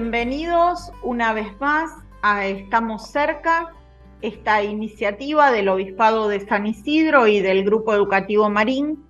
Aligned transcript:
Bienvenidos 0.00 0.90
una 1.02 1.34
vez 1.34 1.60
más 1.60 1.90
a 2.22 2.46
Estamos 2.46 3.10
cerca, 3.10 3.74
esta 4.22 4.62
iniciativa 4.62 5.52
del 5.52 5.68
Obispado 5.68 6.26
de 6.26 6.40
San 6.40 6.66
Isidro 6.66 7.26
y 7.26 7.40
del 7.40 7.66
Grupo 7.66 7.92
Educativo 7.92 8.48
Marín 8.48 9.04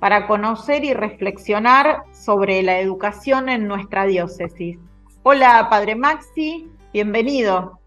para 0.00 0.26
conocer 0.26 0.82
y 0.82 0.94
reflexionar 0.94 2.02
sobre 2.10 2.60
la 2.64 2.80
educación 2.80 3.48
en 3.50 3.68
nuestra 3.68 4.04
diócesis. 4.04 4.80
Hola, 5.22 5.68
Padre 5.70 5.94
Maxi, 5.94 6.68
bienvenido. 6.92 7.78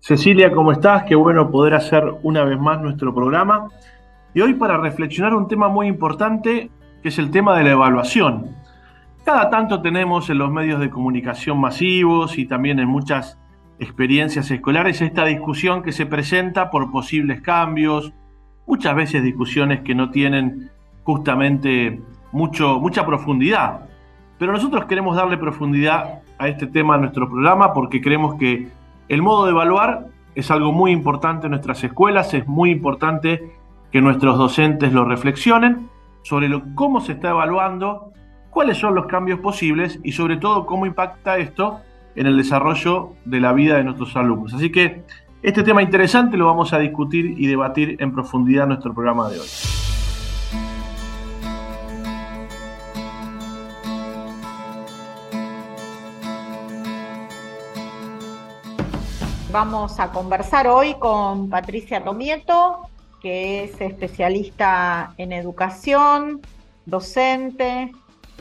Cecilia, 0.00 0.52
¿cómo 0.52 0.70
estás? 0.72 1.04
Qué 1.04 1.14
bueno 1.14 1.50
poder 1.50 1.72
hacer 1.72 2.04
una 2.22 2.44
vez 2.44 2.60
más 2.60 2.78
nuestro 2.82 3.14
programa. 3.14 3.70
Y 4.34 4.42
hoy 4.42 4.52
para 4.52 4.76
reflexionar 4.76 5.34
un 5.34 5.48
tema 5.48 5.68
muy 5.68 5.86
importante, 5.86 6.68
que 7.02 7.08
es 7.08 7.18
el 7.18 7.30
tema 7.30 7.56
de 7.56 7.64
la 7.64 7.70
evaluación. 7.70 8.61
Cada 9.24 9.50
tanto 9.50 9.80
tenemos 9.80 10.28
en 10.30 10.38
los 10.38 10.50
medios 10.50 10.80
de 10.80 10.90
comunicación 10.90 11.60
masivos 11.60 12.38
y 12.38 12.46
también 12.46 12.80
en 12.80 12.88
muchas 12.88 13.38
experiencias 13.78 14.50
escolares 14.50 15.00
esta 15.00 15.24
discusión 15.24 15.84
que 15.84 15.92
se 15.92 16.06
presenta 16.06 16.70
por 16.70 16.90
posibles 16.90 17.40
cambios, 17.40 18.12
muchas 18.66 18.96
veces 18.96 19.22
discusiones 19.22 19.82
que 19.82 19.94
no 19.94 20.10
tienen 20.10 20.70
justamente 21.04 22.02
mucho, 22.32 22.80
mucha 22.80 23.06
profundidad. 23.06 23.88
Pero 24.38 24.50
nosotros 24.50 24.86
queremos 24.86 25.14
darle 25.14 25.38
profundidad 25.38 26.22
a 26.38 26.48
este 26.48 26.66
tema 26.66 26.96
en 26.96 27.02
nuestro 27.02 27.28
programa 27.28 27.72
porque 27.72 28.00
creemos 28.00 28.34
que 28.34 28.70
el 29.08 29.22
modo 29.22 29.44
de 29.44 29.52
evaluar 29.52 30.08
es 30.34 30.50
algo 30.50 30.72
muy 30.72 30.90
importante 30.90 31.46
en 31.46 31.52
nuestras 31.52 31.84
escuelas, 31.84 32.34
es 32.34 32.48
muy 32.48 32.70
importante 32.70 33.52
que 33.92 34.00
nuestros 34.00 34.36
docentes 34.36 34.92
lo 34.92 35.04
reflexionen 35.04 35.88
sobre 36.22 36.50
cómo 36.74 37.00
se 37.00 37.12
está 37.12 37.30
evaluando 37.30 38.12
cuáles 38.52 38.76
son 38.76 38.94
los 38.94 39.06
cambios 39.06 39.40
posibles 39.40 39.98
y 40.04 40.12
sobre 40.12 40.36
todo 40.36 40.66
cómo 40.66 40.84
impacta 40.84 41.38
esto 41.38 41.80
en 42.14 42.26
el 42.26 42.36
desarrollo 42.36 43.14
de 43.24 43.40
la 43.40 43.54
vida 43.54 43.78
de 43.78 43.84
nuestros 43.84 44.14
alumnos. 44.14 44.52
Así 44.52 44.70
que 44.70 45.02
este 45.42 45.62
tema 45.62 45.82
interesante 45.82 46.36
lo 46.36 46.44
vamos 46.46 46.74
a 46.74 46.78
discutir 46.78 47.34
y 47.38 47.46
debatir 47.46 47.96
en 47.98 48.12
profundidad 48.12 48.64
en 48.64 48.68
nuestro 48.68 48.92
programa 48.92 49.30
de 49.30 49.40
hoy. 49.40 49.46
Vamos 59.50 59.98
a 59.98 60.12
conversar 60.12 60.66
hoy 60.66 60.94
con 60.98 61.48
Patricia 61.48 62.04
Tomieto, 62.04 62.82
que 63.22 63.64
es 63.64 63.80
especialista 63.80 65.14
en 65.16 65.32
educación, 65.32 66.42
docente, 66.84 67.92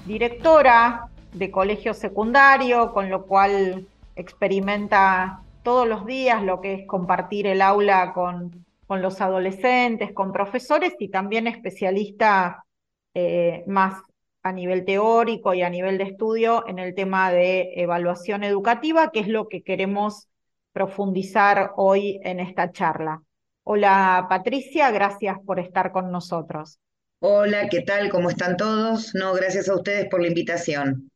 directora 0.06 1.10
de 1.34 1.52
colegio 1.52 1.94
secundario, 1.94 2.92
con 2.94 3.10
lo 3.10 3.26
cual 3.26 3.88
experimenta 4.16 5.42
todos 5.64 5.88
los 5.88 6.06
días 6.06 6.44
lo 6.44 6.60
que 6.62 6.74
es 6.74 6.88
compartir 6.88 7.48
el 7.48 7.62
aula 7.62 8.14
con, 8.14 8.66
con 8.88 9.02
los 9.02 9.22
adolescentes, 9.22 10.12
con 10.14 10.34
profesores 10.34 10.96
y 11.00 11.10
también 11.10 11.48
especialista 11.48 12.66
eh, 13.14 13.64
más 13.68 14.02
a 14.44 14.52
nivel 14.52 14.86
teórico 14.86 15.54
y 15.54 15.62
a 15.62 15.70
nivel 15.70 15.98
de 15.98 16.06
estudio 16.06 16.68
en 16.68 16.80
el 16.80 16.96
tema 16.96 17.32
de 17.32 17.74
evaluación 17.76 18.44
educativa, 18.44 19.12
que 19.12 19.20
es 19.20 19.28
lo 19.28 19.48
que 19.48 19.62
queremos 19.62 20.28
profundizar 20.74 21.74
hoy 21.76 22.20
en 22.24 22.40
esta 22.40 22.72
charla. 22.72 23.22
Hola 23.64 24.26
Patricia, 24.30 24.90
gracias 24.90 25.38
por 25.46 25.60
estar 25.60 25.92
con 25.92 26.12
nosotros. 26.12 26.80
Hola, 27.24 27.70
¿qué 27.70 27.82
tal? 27.82 28.10
¿Cómo 28.10 28.32
están 28.32 28.58
todos? 28.58 29.14
No, 29.14 29.36
gracias 29.36 29.70
a 29.70 29.76
ustedes 29.76 30.08
por 30.10 30.24
la 30.24 30.30
invitación. 30.30 31.12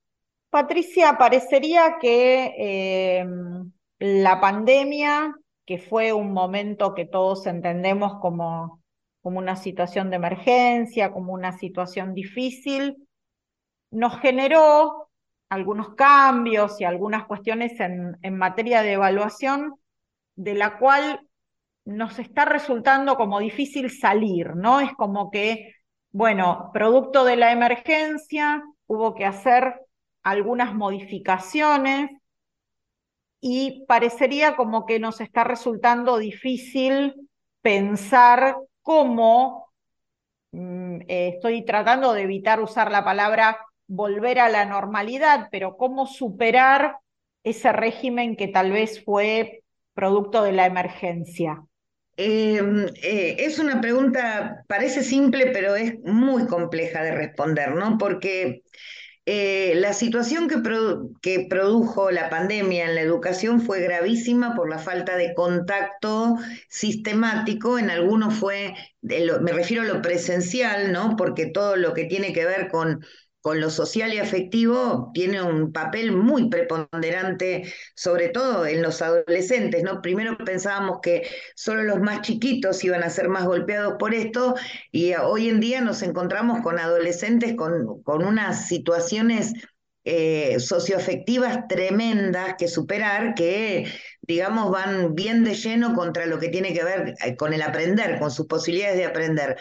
Patricia, 0.51 1.17
parecería 1.17 1.95
que 1.99 3.21
em, 3.21 3.71
la 3.97 4.39
pandemia, 4.39 5.33
que 5.65 5.79
fue 5.79 6.13
un 6.13 6.31
momento 6.31 6.93
que 6.93 7.05
todos 7.05 7.47
entendemos 7.47 8.19
como, 8.21 8.83
como 9.23 9.39
una 9.39 9.55
situación 9.55 10.11
de 10.11 10.17
emergencia, 10.17 11.11
como 11.11 11.33
una 11.33 11.57
situación 11.57 12.13
difícil, 12.13 13.07
nos 13.89 14.19
generó 14.19 15.09
algunos 15.49 15.95
cambios 15.95 16.79
y 16.79 16.83
algunas 16.83 17.25
cuestiones 17.25 17.79
en, 17.79 18.15
en 18.21 18.37
materia 18.37 18.83
de 18.83 18.93
evaluación, 18.93 19.73
de 20.35 20.53
la 20.53 20.77
cual 20.77 21.21
nos 21.83 22.19
está 22.19 22.45
resultando 22.45 23.15
como 23.15 23.39
difícil 23.39 23.89
salir, 23.89 24.55
¿no? 24.55 24.81
Es 24.81 24.93
como 24.93 25.31
que 25.31 25.74
bueno, 26.15 26.69
producto 26.71 27.25
de 27.25 27.35
la 27.35 27.51
emergencia, 27.51 28.63
hubo 28.87 29.15
que 29.15 29.25
hacer 29.25 29.81
algunas 30.23 30.73
modificaciones 30.73 32.09
y 33.41 33.83
parecería 33.85 34.55
como 34.55 34.85
que 34.85 34.97
nos 34.97 35.19
está 35.19 35.43
resultando 35.43 36.17
difícil 36.17 37.29
pensar 37.61 38.55
cómo, 38.81 39.67
mm, 40.51 41.01
eh, 41.09 41.31
estoy 41.35 41.65
tratando 41.65 42.13
de 42.13 42.21
evitar 42.21 42.61
usar 42.61 42.91
la 42.91 43.03
palabra 43.03 43.57
volver 43.85 44.39
a 44.39 44.47
la 44.47 44.63
normalidad, 44.63 45.49
pero 45.51 45.75
cómo 45.75 46.07
superar 46.07 46.99
ese 47.43 47.73
régimen 47.73 48.37
que 48.37 48.47
tal 48.47 48.71
vez 48.71 49.03
fue 49.03 49.63
producto 49.93 50.43
de 50.43 50.53
la 50.53 50.65
emergencia. 50.65 51.65
Em, 52.17 52.87
eh, 53.01 53.35
es 53.39 53.59
una 53.59 53.81
pregunta, 53.81 54.63
parece 54.67 55.03
simple, 55.03 55.47
pero 55.51 55.75
es 55.75 55.99
muy 56.03 56.47
compleja 56.47 57.03
de 57.03 57.11
responder, 57.11 57.75
¿no? 57.75 57.97
Porque 57.97 58.63
eh, 59.25 59.73
la 59.75 59.93
situación 59.93 60.47
que, 60.47 60.61
que, 61.21 61.47
produjo 61.49 62.11
la 62.11 62.29
pandemia 62.29 62.85
en 62.85 62.95
la 62.95 63.01
educación 63.01 63.59
fue 63.61 63.81
gravísima 63.81 64.55
por 64.55 64.69
la 64.69 64.79
falta 64.79 65.17
de 65.17 65.33
contacto 65.33 66.37
sistemático, 66.69 67.79
en 67.79 67.89
algunos 67.89 68.35
fue, 68.35 68.75
me 69.01 69.51
refiero 69.51 69.83
a 69.83 69.85
lo 69.85 70.01
presencial, 70.01 70.91
¿no? 70.93 71.15
Porque 71.17 71.47
todo 71.47 71.75
lo 71.75 71.93
que 71.93 72.05
tiene 72.05 72.33
que 72.33 72.45
ver 72.45 72.69
con 72.69 73.03
con 73.45 73.61
lo 73.61 73.69
social 73.69 74.11
y 74.11 74.17
afectivo 74.17 75.11
tiene 75.13 75.39
un 75.39 75.71
papel 75.71 76.11
muy 76.11 76.49
preponderante, 76.49 77.71
sobre 77.93 78.29
todo 78.29 78.65
en 78.65 78.81
los 78.81 79.03
adolescentes, 79.03 79.83
¿no? 79.83 80.01
Primero 80.01 80.35
pensábamos 80.35 80.97
que 81.03 81.29
solo 81.53 81.83
los 81.83 81.99
más 81.99 82.21
chiquitos 82.21 82.83
iban 82.83 83.03
a 83.03 83.09
ser 83.11 83.29
más 83.29 83.45
golpeados 83.45 83.97
por 83.99 84.15
esto 84.15 84.55
y 84.91 85.13
hoy 85.13 85.49
en 85.49 85.59
día 85.59 85.81
nos 85.81 86.01
encontramos 86.01 86.63
con 86.63 86.79
adolescentes 86.79 87.53
con, 87.55 88.01
con 88.01 88.25
unas 88.25 88.67
situaciones 88.67 89.53
eh, 90.05 90.59
socioafectivas 90.59 91.67
tremendas 91.67 92.55
que 92.57 92.67
superar, 92.67 93.35
que 93.35 93.85
digamos 94.21 94.71
van 94.71 95.13
bien 95.13 95.43
de 95.43 95.53
lleno 95.53 95.93
contra 95.93 96.25
lo 96.25 96.39
que 96.39 96.49
tiene 96.49 96.73
que 96.73 96.83
ver 96.83 97.13
eh, 97.23 97.35
con 97.35 97.53
el 97.53 97.61
aprender, 97.61 98.17
con 98.17 98.31
sus 98.31 98.47
posibilidades 98.47 98.97
de 98.97 99.05
aprender. 99.05 99.57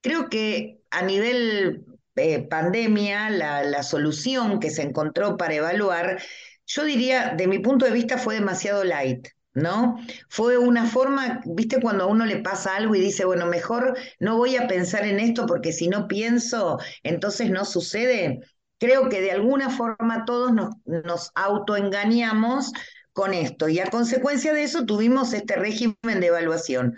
Creo 0.00 0.30
que 0.30 0.78
a 0.90 1.02
nivel 1.02 1.84
eh, 2.16 2.46
pandemia, 2.48 3.30
la, 3.30 3.64
la 3.64 3.82
solución 3.82 4.60
que 4.60 4.70
se 4.70 4.82
encontró 4.82 5.36
para 5.36 5.54
evaluar, 5.54 6.22
yo 6.66 6.84
diría, 6.84 7.34
de 7.36 7.46
mi 7.46 7.58
punto 7.58 7.84
de 7.86 7.92
vista, 7.92 8.18
fue 8.18 8.34
demasiado 8.34 8.84
light. 8.84 9.28
¿no? 9.54 9.98
Fue 10.28 10.56
una 10.56 10.86
forma, 10.86 11.40
viste, 11.44 11.80
cuando 11.80 12.04
a 12.04 12.06
uno 12.06 12.24
le 12.24 12.38
pasa 12.38 12.76
algo 12.76 12.94
y 12.94 13.00
dice, 13.00 13.24
bueno, 13.24 13.46
mejor 13.46 13.96
no 14.18 14.36
voy 14.36 14.56
a 14.56 14.66
pensar 14.66 15.04
en 15.06 15.20
esto 15.20 15.46
porque 15.46 15.72
si 15.72 15.88
no 15.88 16.08
pienso, 16.08 16.78
entonces 17.02 17.50
no 17.50 17.64
sucede. 17.64 18.40
Creo 18.78 19.08
que 19.08 19.20
de 19.20 19.30
alguna 19.30 19.70
forma 19.70 20.24
todos 20.24 20.52
nos, 20.52 20.70
nos 20.86 21.30
autoengañamos 21.34 22.72
con 23.12 23.34
esto 23.34 23.68
y 23.68 23.78
a 23.78 23.90
consecuencia 23.90 24.54
de 24.54 24.62
eso 24.64 24.86
tuvimos 24.86 25.34
este 25.34 25.56
régimen 25.56 26.20
de 26.20 26.28
evaluación 26.28 26.96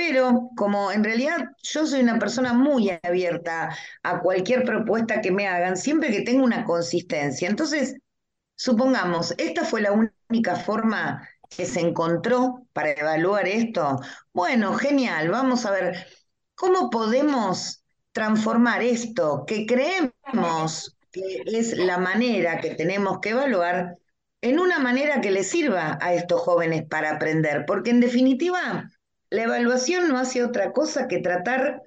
pero 0.00 0.48
como 0.56 0.90
en 0.90 1.04
realidad 1.04 1.50
yo 1.62 1.86
soy 1.86 2.00
una 2.00 2.18
persona 2.18 2.54
muy 2.54 2.90
abierta 3.02 3.76
a 4.02 4.20
cualquier 4.20 4.64
propuesta 4.64 5.20
que 5.20 5.30
me 5.30 5.46
hagan, 5.46 5.76
siempre 5.76 6.10
que 6.10 6.22
tenga 6.22 6.42
una 6.42 6.64
consistencia. 6.64 7.46
Entonces, 7.46 7.96
supongamos, 8.56 9.34
esta 9.36 9.62
fue 9.62 9.82
la 9.82 9.92
única 9.92 10.56
forma 10.56 11.28
que 11.50 11.66
se 11.66 11.80
encontró 11.80 12.66
para 12.72 12.92
evaluar 12.92 13.46
esto. 13.46 14.00
Bueno, 14.32 14.72
genial, 14.72 15.28
vamos 15.28 15.66
a 15.66 15.70
ver 15.70 16.06
cómo 16.54 16.88
podemos 16.88 17.84
transformar 18.12 18.82
esto 18.82 19.44
que 19.46 19.66
creemos 19.66 20.96
que 21.12 21.42
es 21.44 21.76
la 21.76 21.98
manera 21.98 22.58
que 22.62 22.74
tenemos 22.74 23.18
que 23.20 23.30
evaluar 23.30 23.98
en 24.40 24.60
una 24.60 24.78
manera 24.78 25.20
que 25.20 25.30
les 25.30 25.50
sirva 25.50 25.98
a 26.00 26.14
estos 26.14 26.40
jóvenes 26.40 26.84
para 26.88 27.10
aprender, 27.10 27.66
porque 27.66 27.90
en 27.90 28.00
definitiva 28.00 28.88
la 29.30 29.44
evaluación 29.44 30.08
no 30.08 30.18
hace 30.18 30.44
otra 30.44 30.72
cosa 30.72 31.08
que 31.08 31.18
tratar 31.20 31.82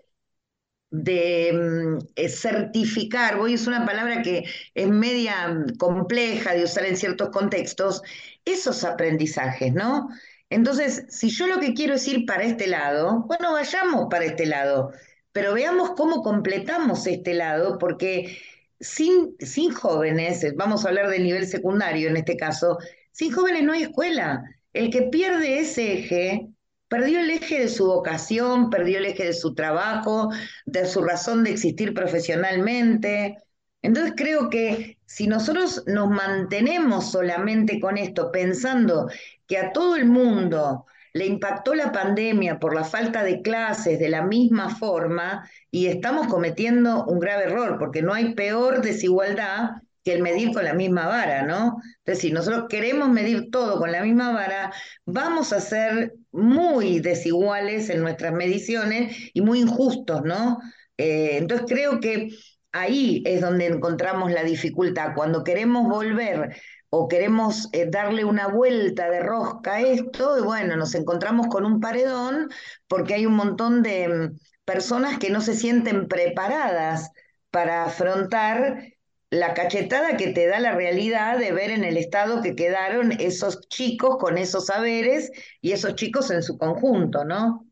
de 0.91 1.51
mm, 1.53 1.97
eh, 2.15 2.29
certificar, 2.29 3.37
voy 3.37 3.55
es 3.55 3.67
una 3.67 3.85
palabra 3.85 4.21
que 4.21 4.43
es 4.75 4.87
media 4.87 5.47
mm, 5.49 5.77
compleja 5.77 6.53
de 6.53 6.63
usar 6.63 6.85
en 6.85 6.97
ciertos 6.97 7.29
contextos, 7.29 8.01
esos 8.45 8.83
aprendizajes, 8.83 9.73
¿no? 9.73 10.09
Entonces, 10.49 11.05
si 11.09 11.29
yo 11.31 11.47
lo 11.47 11.59
que 11.59 11.73
quiero 11.73 11.95
es 11.95 12.07
ir 12.07 12.25
para 12.25 12.43
este 12.43 12.67
lado, 12.67 13.23
bueno, 13.27 13.53
vayamos 13.53 14.07
para 14.11 14.25
este 14.25 14.45
lado, 14.45 14.91
pero 15.31 15.53
veamos 15.55 15.91
cómo 15.97 16.21
completamos 16.21 17.07
este 17.07 17.33
lado, 17.33 17.79
porque 17.79 18.37
sin, 18.79 19.35
sin 19.39 19.73
jóvenes, 19.73 20.45
vamos 20.55 20.85
a 20.85 20.89
hablar 20.89 21.09
del 21.09 21.23
nivel 21.23 21.47
secundario 21.47 22.09
en 22.09 22.17
este 22.17 22.37
caso, 22.37 22.77
sin 23.11 23.31
jóvenes 23.31 23.63
no 23.63 23.73
hay 23.73 23.83
escuela. 23.83 24.43
El 24.73 24.91
que 24.91 25.03
pierde 25.03 25.59
ese 25.59 25.93
eje, 25.93 26.52
perdió 26.93 27.21
el 27.21 27.31
eje 27.31 27.61
de 27.61 27.69
su 27.69 27.87
vocación, 27.87 28.69
perdió 28.69 28.99
el 28.99 29.05
eje 29.05 29.25
de 29.25 29.33
su 29.33 29.55
trabajo, 29.55 30.29
de 30.67 30.85
su 30.85 31.01
razón 31.01 31.43
de 31.43 31.49
existir 31.49 31.95
profesionalmente. 31.95 33.39
Entonces 33.81 34.13
creo 34.15 34.47
que 34.51 34.99
si 35.07 35.25
nosotros 35.25 35.81
nos 35.87 36.11
mantenemos 36.11 37.09
solamente 37.09 37.79
con 37.79 37.97
esto, 37.97 38.31
pensando 38.31 39.09
que 39.47 39.57
a 39.57 39.71
todo 39.71 39.95
el 39.95 40.05
mundo 40.05 40.85
le 41.13 41.25
impactó 41.25 41.73
la 41.73 41.91
pandemia 41.91 42.59
por 42.59 42.75
la 42.75 42.83
falta 42.83 43.23
de 43.23 43.41
clases 43.41 43.97
de 43.97 44.09
la 44.09 44.21
misma 44.21 44.75
forma 44.75 45.49
y 45.71 45.87
estamos 45.87 46.27
cometiendo 46.27 47.05
un 47.05 47.17
grave 47.17 47.45
error, 47.45 47.79
porque 47.79 48.03
no 48.03 48.13
hay 48.13 48.35
peor 48.35 48.83
desigualdad 48.83 49.81
que 50.03 50.13
el 50.13 50.21
medir 50.21 50.51
con 50.53 50.65
la 50.65 50.73
misma 50.73 51.07
vara, 51.07 51.43
¿no? 51.43 51.77
Entonces, 51.99 52.19
si 52.21 52.31
nosotros 52.31 52.65
queremos 52.69 53.09
medir 53.09 53.49
todo 53.51 53.79
con 53.79 53.91
la 53.91 54.03
misma 54.03 54.33
vara, 54.33 54.73
vamos 55.05 55.53
a 55.53 55.61
ser 55.61 56.13
muy 56.31 56.99
desiguales 56.99 57.89
en 57.89 58.01
nuestras 58.01 58.33
mediciones 58.33 59.15
y 59.33 59.41
muy 59.41 59.61
injustos, 59.61 60.21
¿no? 60.23 60.59
Eh, 60.97 61.37
entonces, 61.37 61.67
creo 61.69 61.99
que 61.99 62.29
ahí 62.73 63.23
es 63.25 63.41
donde 63.41 63.67
encontramos 63.67 64.31
la 64.31 64.43
dificultad. 64.43 65.13
Cuando 65.15 65.43
queremos 65.43 65.87
volver 65.87 66.55
o 66.89 67.07
queremos 67.07 67.69
eh, 67.71 67.87
darle 67.89 68.25
una 68.25 68.47
vuelta 68.47 69.09
de 69.09 69.21
rosca 69.21 69.75
a 69.75 69.81
esto, 69.81 70.37
y 70.37 70.41
bueno, 70.41 70.75
nos 70.75 70.93
encontramos 70.95 71.47
con 71.47 71.65
un 71.65 71.79
paredón 71.79 72.49
porque 72.87 73.13
hay 73.15 73.25
un 73.25 73.35
montón 73.35 73.83
de 73.83 74.07
mm, 74.09 74.37
personas 74.65 75.17
que 75.17 75.29
no 75.29 75.41
se 75.41 75.55
sienten 75.55 76.07
preparadas 76.07 77.09
para 77.51 77.85
afrontar 77.85 78.92
la 79.33 79.55
cachetada 79.55 80.15
que 80.15 80.31
te 80.31 80.47
da 80.47 80.59
la 80.59 80.75
realidad 80.75 81.39
de 81.39 81.51
ver 81.51 81.71
en 81.71 81.83
el 81.83 81.97
estado 81.97 82.43
que 82.43 82.55
quedaron 82.55 83.11
esos 83.13 83.67
chicos 83.67 84.17
con 84.19 84.37
esos 84.37 84.67
saberes 84.67 85.31
y 85.59 85.71
esos 85.71 85.95
chicos 85.95 86.29
en 86.29 86.43
su 86.43 86.57
conjunto, 86.57 87.25
¿no? 87.25 87.65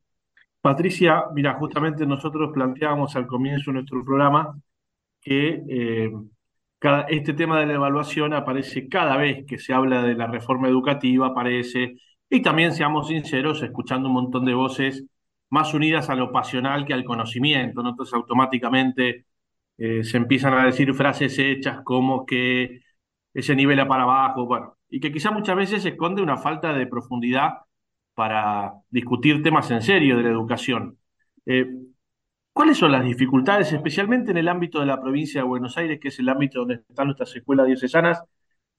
Patricia, 0.59 1.25
mira, 1.33 1.53
justamente 1.53 2.05
nosotros 2.05 2.49
planteábamos 2.51 3.15
al 3.15 3.27
comienzo 3.27 3.69
de 3.69 3.75
nuestro 3.75 4.03
programa 4.03 4.59
que 5.21 5.61
eh, 5.69 6.11
este 7.09 7.33
tema 7.33 7.59
de 7.59 7.67
la 7.67 7.73
evaluación 7.73 8.33
aparece 8.33 8.89
cada 8.89 9.15
vez 9.17 9.45
que 9.45 9.59
se 9.59 9.71
habla 9.71 10.01
de 10.01 10.15
la 10.15 10.25
reforma 10.25 10.67
educativa, 10.67 11.27
aparece, 11.27 11.95
y 12.27 12.41
también 12.41 12.73
seamos 12.73 13.07
sinceros, 13.07 13.61
escuchando 13.61 14.07
un 14.07 14.15
montón 14.15 14.45
de 14.45 14.55
voces 14.55 15.05
más 15.51 15.75
unidas 15.75 16.09
a 16.09 16.15
lo 16.15 16.31
pasional 16.31 16.85
que 16.85 16.93
al 16.95 17.03
conocimiento, 17.03 17.83
¿no? 17.83 17.89
entonces 17.89 18.15
automáticamente 18.15 19.25
eh, 19.83 20.03
se 20.03 20.17
empiezan 20.17 20.53
a 20.53 20.65
decir 20.65 20.93
frases 20.93 21.39
hechas 21.39 21.81
como 21.83 22.23
que 22.23 22.81
ese 23.33 23.55
nivel 23.55 23.87
para 23.87 24.03
abajo, 24.03 24.45
bueno, 24.45 24.77
y 24.87 24.99
que 24.99 25.11
quizá 25.11 25.31
muchas 25.31 25.55
veces 25.55 25.83
esconde 25.85 26.21
una 26.21 26.37
falta 26.37 26.71
de 26.71 26.85
profundidad 26.85 27.53
para 28.13 28.73
discutir 28.91 29.41
temas 29.41 29.71
en 29.71 29.81
serio 29.81 30.17
de 30.17 30.23
la 30.23 30.29
educación. 30.29 30.99
Eh, 31.47 31.65
¿Cuáles 32.53 32.77
son 32.77 32.91
las 32.91 33.03
dificultades, 33.03 33.73
especialmente 33.73 34.29
en 34.29 34.37
el 34.37 34.49
ámbito 34.49 34.79
de 34.79 34.85
la 34.85 35.01
provincia 35.01 35.41
de 35.41 35.47
Buenos 35.47 35.75
Aires, 35.77 35.99
que 35.99 36.09
es 36.09 36.19
el 36.19 36.29
ámbito 36.29 36.59
donde 36.59 36.75
están 36.87 37.07
nuestras 37.07 37.35
escuelas 37.35 37.65
diocesanas? 37.65 38.23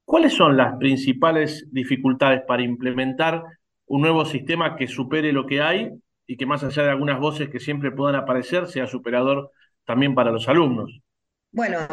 ¿Cuáles 0.05 0.35
son 0.35 0.57
las 0.57 0.77
principales 0.77 1.67
dificultades 1.73 2.43
para 2.47 2.63
implementar 2.63 3.43
un 3.87 4.03
nuevo 4.03 4.25
sistema 4.25 4.77
que 4.77 4.87
supere 4.87 5.33
lo 5.33 5.47
que 5.47 5.63
hay 5.63 5.91
y 6.29 6.37
que 6.37 6.47
más 6.47 6.63
allá 6.63 6.85
de 6.85 6.91
algunas 6.91 7.19
voces 7.19 7.49
que 7.49 7.59
siempre 7.59 7.91
puedan 7.91 8.15
aparecer, 8.15 8.69
sea 8.69 8.87
superador 8.87 9.51
también 9.93 10.15
para 10.15 10.31
los 10.31 10.49
alumnos? 10.49 11.03
Bueno, 11.51 11.87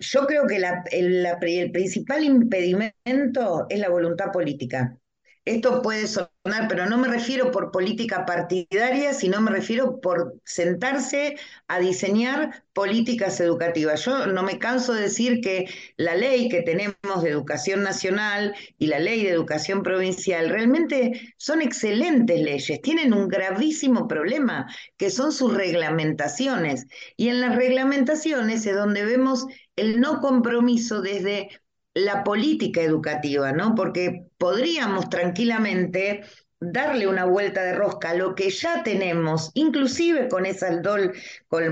yo 0.00 0.26
creo 0.26 0.46
que 0.46 0.56
el 0.90 1.70
principal 1.70 2.24
impedimento 2.24 3.66
es 3.68 3.78
la 3.78 3.90
voluntad 3.90 4.32
política. 4.32 4.96
Esto 5.44 5.82
puede 5.82 6.06
sonar, 6.06 6.68
pero 6.68 6.86
no 6.86 6.98
me 6.98 7.08
refiero 7.08 7.50
por 7.50 7.72
política 7.72 8.24
partidaria, 8.24 9.12
sino 9.12 9.40
me 9.40 9.50
refiero 9.50 10.00
por 10.00 10.40
sentarse 10.44 11.36
a 11.66 11.80
diseñar 11.80 12.64
políticas 12.72 13.40
educativas. 13.40 14.04
Yo 14.04 14.28
no 14.28 14.44
me 14.44 14.60
canso 14.60 14.92
de 14.92 15.02
decir 15.02 15.40
que 15.40 15.68
la 15.96 16.14
ley 16.14 16.48
que 16.48 16.62
tenemos 16.62 17.24
de 17.24 17.30
educación 17.30 17.82
nacional 17.82 18.54
y 18.78 18.86
la 18.86 19.00
ley 19.00 19.24
de 19.24 19.30
educación 19.30 19.82
provincial 19.82 20.48
realmente 20.48 21.34
son 21.38 21.60
excelentes 21.60 22.40
leyes, 22.40 22.80
tienen 22.80 23.12
un 23.12 23.26
gravísimo 23.26 24.06
problema, 24.06 24.72
que 24.96 25.10
son 25.10 25.32
sus 25.32 25.52
reglamentaciones. 25.52 26.86
Y 27.16 27.30
en 27.30 27.40
las 27.40 27.56
reglamentaciones 27.56 28.64
es 28.64 28.76
donde 28.76 29.04
vemos 29.04 29.46
el 29.74 30.00
no 30.00 30.20
compromiso 30.20 31.02
desde 31.02 31.48
la 31.94 32.24
política 32.24 32.80
educativa, 32.80 33.52
¿no? 33.52 33.74
Porque 33.74 34.26
podríamos 34.42 35.08
tranquilamente 35.08 36.24
darle 36.58 37.06
una 37.06 37.26
vuelta 37.26 37.62
de 37.62 37.74
rosca 37.74 38.10
a 38.10 38.14
lo 38.14 38.34
que 38.34 38.50
ya 38.50 38.82
tenemos, 38.82 39.52
inclusive 39.54 40.26
con 40.28 40.46
esa 40.46 40.68
DOL, 40.80 41.12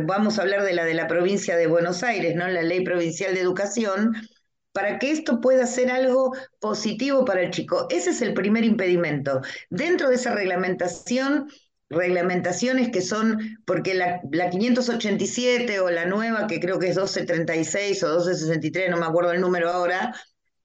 vamos 0.07 0.39
a 0.39 0.43
hablar 0.43 0.63
de 0.63 0.75
la 0.75 0.85
de 0.85 0.95
la 0.95 1.09
provincia 1.09 1.57
de 1.57 1.67
Buenos 1.67 2.05
Aires, 2.05 2.37
¿no? 2.37 2.47
La 2.47 2.63
Ley 2.63 2.85
Provincial 2.85 3.35
de 3.35 3.41
Educación, 3.41 4.15
para 4.71 5.01
que 5.01 5.11
esto 5.11 5.41
pueda 5.41 5.67
ser 5.67 5.91
algo 5.91 6.33
positivo 6.61 7.25
para 7.25 7.43
el 7.43 7.51
chico. 7.51 7.89
Ese 7.91 8.11
es 8.11 8.23
el 8.23 8.35
primer 8.35 8.63
impedimento. 8.63 9.41
Dentro 9.69 10.09
de 10.09 10.15
esa 10.15 10.33
reglamentación 10.33 11.49
reglamentaciones 11.91 12.91
que 12.91 13.03
son, 13.03 13.59
porque 13.67 13.95
la, 13.95 14.21
587 14.51 15.81
o 15.81 15.91
la 15.91 16.07
nueva, 16.07 16.47
que 16.47 16.61
creo 16.61 16.79
que 16.79 16.87
es 16.87 16.97
1236 16.97 18.05
o 18.05 18.07
1263, 18.07 18.91
no 18.91 18.97
me 18.97 19.07
acuerdo 19.07 19.33
el 19.33 19.41
número 19.41 19.71
ahora, 19.71 20.15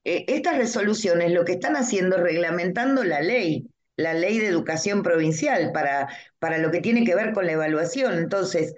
eh, 0.06 0.24
estas 0.28 0.56
resoluciones 0.56 1.32
lo 1.32 1.44
que 1.44 1.54
están 1.54 1.74
haciendo 1.74 2.16
es 2.16 2.22
reglamentando 2.22 3.02
la 3.02 3.20
ley, 3.20 3.68
la 3.96 4.14
ley 4.14 4.38
de 4.38 4.46
educación 4.46 5.02
provincial 5.02 5.72
para, 5.72 6.08
para 6.38 6.58
lo 6.58 6.70
que 6.70 6.80
tiene 6.80 7.04
que 7.04 7.16
ver 7.16 7.32
con 7.32 7.46
la 7.46 7.52
evaluación. 7.52 8.16
Entonces, 8.18 8.74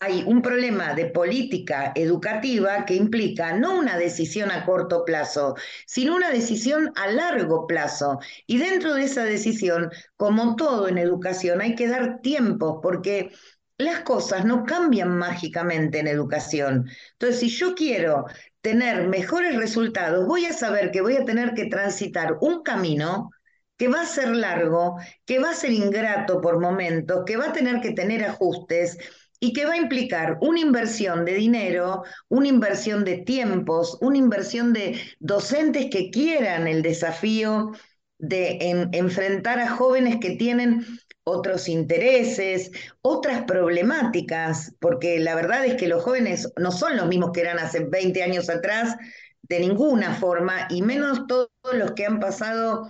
hay 0.00 0.22
un 0.26 0.40
problema 0.40 0.94
de 0.94 1.06
política 1.06 1.92
educativa 1.94 2.86
que 2.86 2.94
implica 2.94 3.52
no 3.52 3.78
una 3.78 3.98
decisión 3.98 4.50
a 4.50 4.64
corto 4.64 5.04
plazo, 5.04 5.56
sino 5.86 6.16
una 6.16 6.30
decisión 6.30 6.90
a 6.96 7.08
largo 7.08 7.66
plazo. 7.66 8.18
Y 8.46 8.56
dentro 8.58 8.94
de 8.94 9.04
esa 9.04 9.24
decisión, 9.24 9.90
como 10.16 10.56
todo 10.56 10.88
en 10.88 10.96
educación, 10.96 11.60
hay 11.60 11.74
que 11.74 11.88
dar 11.88 12.20
tiempo 12.22 12.80
porque 12.80 13.30
las 13.76 14.00
cosas 14.00 14.46
no 14.46 14.64
cambian 14.64 15.18
mágicamente 15.18 15.98
en 15.98 16.06
educación. 16.06 16.88
Entonces, 17.12 17.40
si 17.40 17.48
yo 17.50 17.74
quiero 17.74 18.24
tener 18.68 19.08
mejores 19.08 19.56
resultados, 19.56 20.26
voy 20.26 20.44
a 20.44 20.52
saber 20.52 20.90
que 20.90 21.00
voy 21.00 21.16
a 21.16 21.24
tener 21.24 21.54
que 21.54 21.70
transitar 21.70 22.36
un 22.42 22.62
camino 22.62 23.30
que 23.78 23.88
va 23.88 24.02
a 24.02 24.06
ser 24.06 24.28
largo, 24.36 24.98
que 25.24 25.38
va 25.38 25.52
a 25.52 25.54
ser 25.54 25.72
ingrato 25.72 26.42
por 26.42 26.60
momentos, 26.60 27.24
que 27.24 27.38
va 27.38 27.46
a 27.46 27.52
tener 27.54 27.80
que 27.80 27.92
tener 27.92 28.24
ajustes 28.24 28.98
y 29.40 29.54
que 29.54 29.64
va 29.64 29.72
a 29.72 29.78
implicar 29.78 30.36
una 30.42 30.60
inversión 30.60 31.24
de 31.24 31.36
dinero, 31.36 32.02
una 32.28 32.48
inversión 32.48 33.04
de 33.04 33.16
tiempos, 33.22 33.96
una 34.02 34.18
inversión 34.18 34.74
de 34.74 35.00
docentes 35.18 35.86
que 35.90 36.10
quieran 36.10 36.68
el 36.68 36.82
desafío 36.82 37.72
de 38.18 38.58
enfrentar 38.92 39.60
a 39.60 39.70
jóvenes 39.70 40.18
que 40.20 40.36
tienen 40.36 40.84
otros 41.28 41.68
intereses, 41.68 42.70
otras 43.02 43.44
problemáticas, 43.44 44.74
porque 44.80 45.18
la 45.18 45.34
verdad 45.34 45.64
es 45.66 45.74
que 45.76 45.88
los 45.88 46.02
jóvenes 46.02 46.52
no 46.56 46.72
son 46.72 46.96
los 46.96 47.06
mismos 47.06 47.30
que 47.32 47.42
eran 47.42 47.58
hace 47.58 47.84
20 47.84 48.22
años 48.22 48.48
atrás, 48.48 48.96
de 49.42 49.60
ninguna 49.60 50.14
forma, 50.14 50.66
y 50.70 50.82
menos 50.82 51.26
todos 51.26 51.50
los 51.72 51.92
que 51.92 52.06
han 52.06 52.20
pasado 52.20 52.88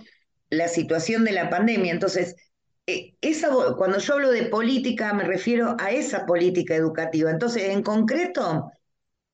la 0.49 0.67
situación 0.67 1.23
de 1.23 1.31
la 1.31 1.49
pandemia. 1.49 1.91
Entonces, 1.91 2.35
eh, 2.87 3.15
esa, 3.21 3.49
cuando 3.77 3.99
yo 3.99 4.15
hablo 4.15 4.31
de 4.31 4.43
política, 4.43 5.13
me 5.13 5.23
refiero 5.23 5.75
a 5.79 5.91
esa 5.91 6.25
política 6.25 6.75
educativa. 6.75 7.29
Entonces, 7.29 7.63
en 7.69 7.83
concreto, 7.83 8.71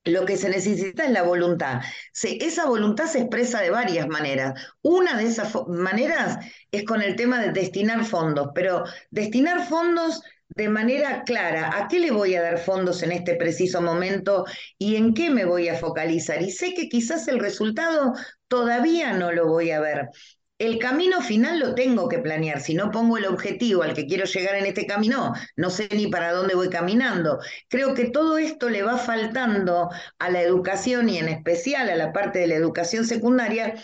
lo 0.05 0.25
que 0.25 0.37
se 0.37 0.49
necesita 0.49 1.05
es 1.05 1.11
la 1.11 1.23
voluntad. 1.23 1.81
esa 2.23 2.65
voluntad 2.65 3.05
se 3.05 3.19
expresa 3.19 3.61
de 3.61 3.71
varias 3.71 4.07
maneras. 4.07 4.53
Una 4.81 5.17
de 5.17 5.25
esas 5.25 5.53
maneras 5.67 6.37
es 6.71 6.85
con 6.85 7.01
el 7.01 7.15
tema 7.15 7.39
de 7.41 7.51
destinar 7.51 8.05
fondos, 8.05 8.49
pero 8.53 8.83
destinar 9.09 9.67
fondos 9.67 10.21
de 10.49 10.69
manera 10.69 11.23
clara, 11.23 11.71
¿a 11.77 11.87
qué 11.87 11.99
le 11.99 12.11
voy 12.11 12.35
a 12.35 12.41
dar 12.41 12.59
fondos 12.59 13.01
en 13.03 13.11
este 13.11 13.35
preciso 13.35 13.81
momento 13.81 14.45
y 14.77 14.95
en 14.95 15.13
qué 15.13 15.29
me 15.29 15.43
voy 15.43 15.69
a 15.69 15.75
focalizar? 15.75 16.41
Y 16.41 16.51
sé 16.51 16.73
que 16.73 16.87
quizás 16.87 17.27
el 17.27 17.39
resultado 17.39 18.13
todavía 18.47 19.13
no 19.13 19.31
lo 19.31 19.47
voy 19.47 19.71
a 19.71 19.79
ver, 19.79 20.09
el 20.57 20.79
camino 20.79 21.21
final 21.21 21.59
lo 21.59 21.75
tengo 21.75 22.07
que 22.07 22.19
planear. 22.19 22.61
Si 22.61 22.73
no 22.73 22.91
pongo 22.91 23.17
el 23.17 23.25
objetivo 23.25 23.83
al 23.83 23.93
que 23.93 24.07
quiero 24.07 24.25
llegar 24.25 24.55
en 24.55 24.65
este 24.65 24.85
camino, 24.85 25.33
no 25.57 25.69
sé 25.69 25.89
ni 25.91 26.07
para 26.07 26.31
dónde 26.31 26.55
voy 26.55 26.69
caminando. 26.69 27.39
Creo 27.67 27.93
que 27.93 28.09
todo 28.09 28.37
esto 28.37 28.69
le 28.69 28.83
va 28.83 28.97
faltando 28.97 29.89
a 30.19 30.29
la 30.29 30.41
educación 30.41 31.09
y 31.09 31.17
en 31.17 31.27
especial 31.27 31.89
a 31.89 31.95
la 31.95 32.13
parte 32.13 32.39
de 32.39 32.47
la 32.47 32.55
educación 32.55 33.05
secundaria 33.05 33.75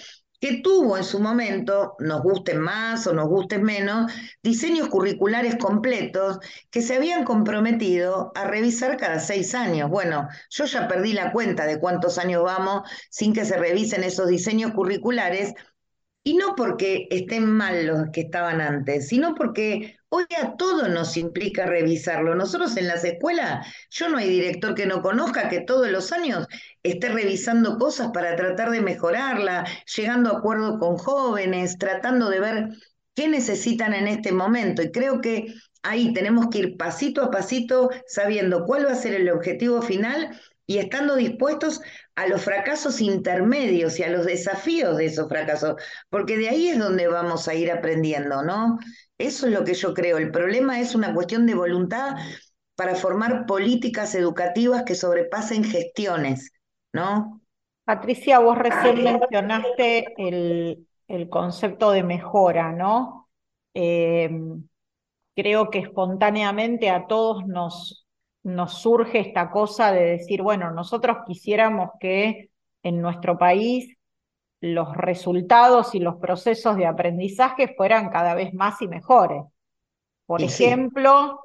que 0.41 0.59
tuvo 0.63 0.97
en 0.97 1.03
su 1.03 1.19
momento, 1.19 1.95
nos 1.99 2.23
gusten 2.23 2.59
más 2.59 3.05
o 3.05 3.13
nos 3.13 3.27
gusten 3.27 3.61
menos, 3.61 4.11
diseños 4.41 4.89
curriculares 4.89 5.55
completos 5.57 6.39
que 6.71 6.81
se 6.81 6.95
habían 6.95 7.25
comprometido 7.25 8.31
a 8.33 8.45
revisar 8.45 8.97
cada 8.97 9.19
seis 9.19 9.53
años. 9.53 9.91
Bueno, 9.91 10.27
yo 10.49 10.65
ya 10.65 10.87
perdí 10.87 11.13
la 11.13 11.31
cuenta 11.31 11.67
de 11.67 11.79
cuántos 11.79 12.17
años 12.17 12.43
vamos 12.43 12.89
sin 13.11 13.33
que 13.33 13.45
se 13.45 13.55
revisen 13.55 14.03
esos 14.03 14.27
diseños 14.27 14.71
curriculares, 14.71 15.53
y 16.23 16.35
no 16.35 16.55
porque 16.55 17.07
estén 17.09 17.45
mal 17.45 17.85
los 17.87 18.09
que 18.11 18.21
estaban 18.21 18.61
antes, 18.61 19.07
sino 19.07 19.33
porque 19.33 19.97
hoy 20.09 20.25
a 20.41 20.55
todo 20.55 20.87
nos 20.87 21.17
implica 21.17 21.65
revisarlo. 21.65 22.35
Nosotros 22.35 22.77
en 22.77 22.87
las 22.87 23.03
escuelas, 23.03 23.65
yo 23.89 24.09
no 24.09 24.17
hay 24.17 24.29
director 24.29 24.75
que 24.75 24.85
no 24.85 25.01
conozca 25.01 25.49
que 25.49 25.61
todos 25.61 25.89
los 25.89 26.11
años 26.11 26.47
esté 26.83 27.09
revisando 27.09 27.77
cosas 27.77 28.11
para 28.13 28.35
tratar 28.35 28.69
de 28.69 28.81
mejorarla, 28.81 29.65
llegando 29.95 30.31
a 30.31 30.37
acuerdo 30.39 30.77
con 30.79 30.97
jóvenes, 30.97 31.77
tratando 31.77 32.29
de 32.29 32.39
ver 32.39 32.69
qué 33.15 33.27
necesitan 33.27 33.93
en 33.93 34.07
este 34.07 34.31
momento. 34.31 34.83
Y 34.83 34.91
creo 34.91 35.21
que 35.21 35.53
ahí 35.81 36.13
tenemos 36.13 36.47
que 36.51 36.59
ir 36.59 36.77
pasito 36.77 37.23
a 37.23 37.31
pasito 37.31 37.89
sabiendo 38.07 38.65
cuál 38.65 38.85
va 38.85 38.91
a 38.91 38.95
ser 38.95 39.15
el 39.15 39.29
objetivo 39.29 39.81
final 39.81 40.39
y 40.67 40.77
estando 40.77 41.15
dispuestos 41.15 41.81
a 42.15 42.27
los 42.27 42.41
fracasos 42.41 43.01
intermedios 43.01 43.99
y 43.99 44.03
a 44.03 44.09
los 44.09 44.25
desafíos 44.25 44.97
de 44.97 45.05
esos 45.05 45.27
fracasos, 45.27 45.75
porque 46.09 46.37
de 46.37 46.49
ahí 46.49 46.67
es 46.69 46.79
donde 46.79 47.07
vamos 47.07 47.47
a 47.47 47.53
ir 47.53 47.71
aprendiendo, 47.71 48.43
¿no? 48.43 48.79
Eso 49.17 49.47
es 49.47 49.53
lo 49.53 49.63
que 49.63 49.73
yo 49.73 49.93
creo. 49.93 50.17
El 50.17 50.31
problema 50.31 50.79
es 50.79 50.95
una 50.95 51.13
cuestión 51.13 51.45
de 51.45 51.55
voluntad 51.55 52.15
para 52.75 52.95
formar 52.95 53.45
políticas 53.45 54.15
educativas 54.15 54.83
que 54.83 54.95
sobrepasen 54.95 55.63
gestiones, 55.63 56.51
¿no? 56.93 57.41
Patricia, 57.85 58.39
vos 58.39 58.57
recién 58.57 59.03
mencionaste 59.03 60.13
el, 60.17 61.29
concepto 61.29 61.91
de 61.91 62.03
mejora, 62.03 62.71
¿no? 62.71 63.29
Eh, 63.73 64.29
creo 65.35 65.69
que 65.69 65.79
espontáneamente 65.79 66.89
a 66.89 67.07
todos 67.07 67.45
nos, 67.47 68.00
nos 68.43 68.81
surge 68.81 69.19
esta 69.19 69.51
cosa 69.51 69.91
de 69.91 70.03
decir, 70.03 70.41
bueno, 70.41 70.71
nosotros 70.71 71.17
quisiéramos 71.25 71.91
que 71.99 72.49
en 72.83 73.01
nuestro 73.01 73.37
país 73.37 73.95
los 74.61 74.95
resultados 74.95 75.95
y 75.95 75.99
los 75.99 76.17
procesos 76.17 76.75
de 76.77 76.85
aprendizaje 76.85 77.73
fueran 77.75 78.09
cada 78.09 78.35
vez 78.35 78.53
más 78.53 78.81
y 78.81 78.87
mejores. 78.87 79.43
Por 80.25 80.41
ejemplo, 80.41 81.41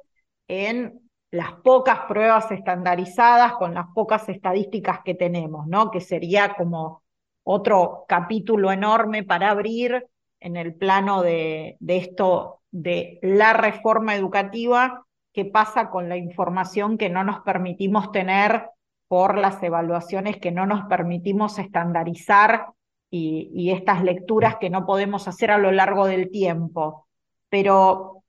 en 0.47 1.09
las 1.31 1.53
pocas 1.55 2.01
pruebas 2.07 2.51
estandarizadas 2.51 3.53
con 3.53 3.73
las 3.73 3.87
pocas 3.93 4.29
estadísticas 4.29 4.99
que 5.03 5.13
tenemos, 5.13 5.67
¿no? 5.67 5.91
Que 5.91 5.99
sería 5.99 6.55
como 6.55 7.03
otro 7.43 8.05
capítulo 8.07 8.71
enorme 8.71 9.23
para 9.23 9.49
abrir 9.49 10.05
en 10.39 10.55
el 10.55 10.75
plano 10.75 11.21
de, 11.21 11.75
de 11.79 11.97
esto, 11.97 12.61
de 12.71 13.19
la 13.21 13.53
reforma 13.53 14.15
educativa 14.15 15.06
qué 15.37 15.45
pasa 15.45 15.91
con 15.91 16.09
la 16.09 16.17
información 16.17 16.97
que 16.97 17.11
no 17.11 17.23
nos 17.23 17.41
permitimos 17.41 18.11
tener 18.11 18.71
por 19.07 19.37
las 19.37 19.61
evaluaciones 19.61 20.37
que 20.37 20.51
no 20.51 20.65
nos 20.65 20.85
permitimos 20.87 21.59
estandarizar 21.59 22.69
y, 23.11 23.69
estas 23.69 24.03
lecturas 24.03 24.55
que 24.55 24.71
no 24.71 24.87
podemos 24.87 25.27
hacer 25.27 25.51
a 25.51 25.59
lo 25.59 25.71
largo 25.71 26.07
del 26.07 26.31
tiempo. 26.31 27.07
Pero 27.49 28.23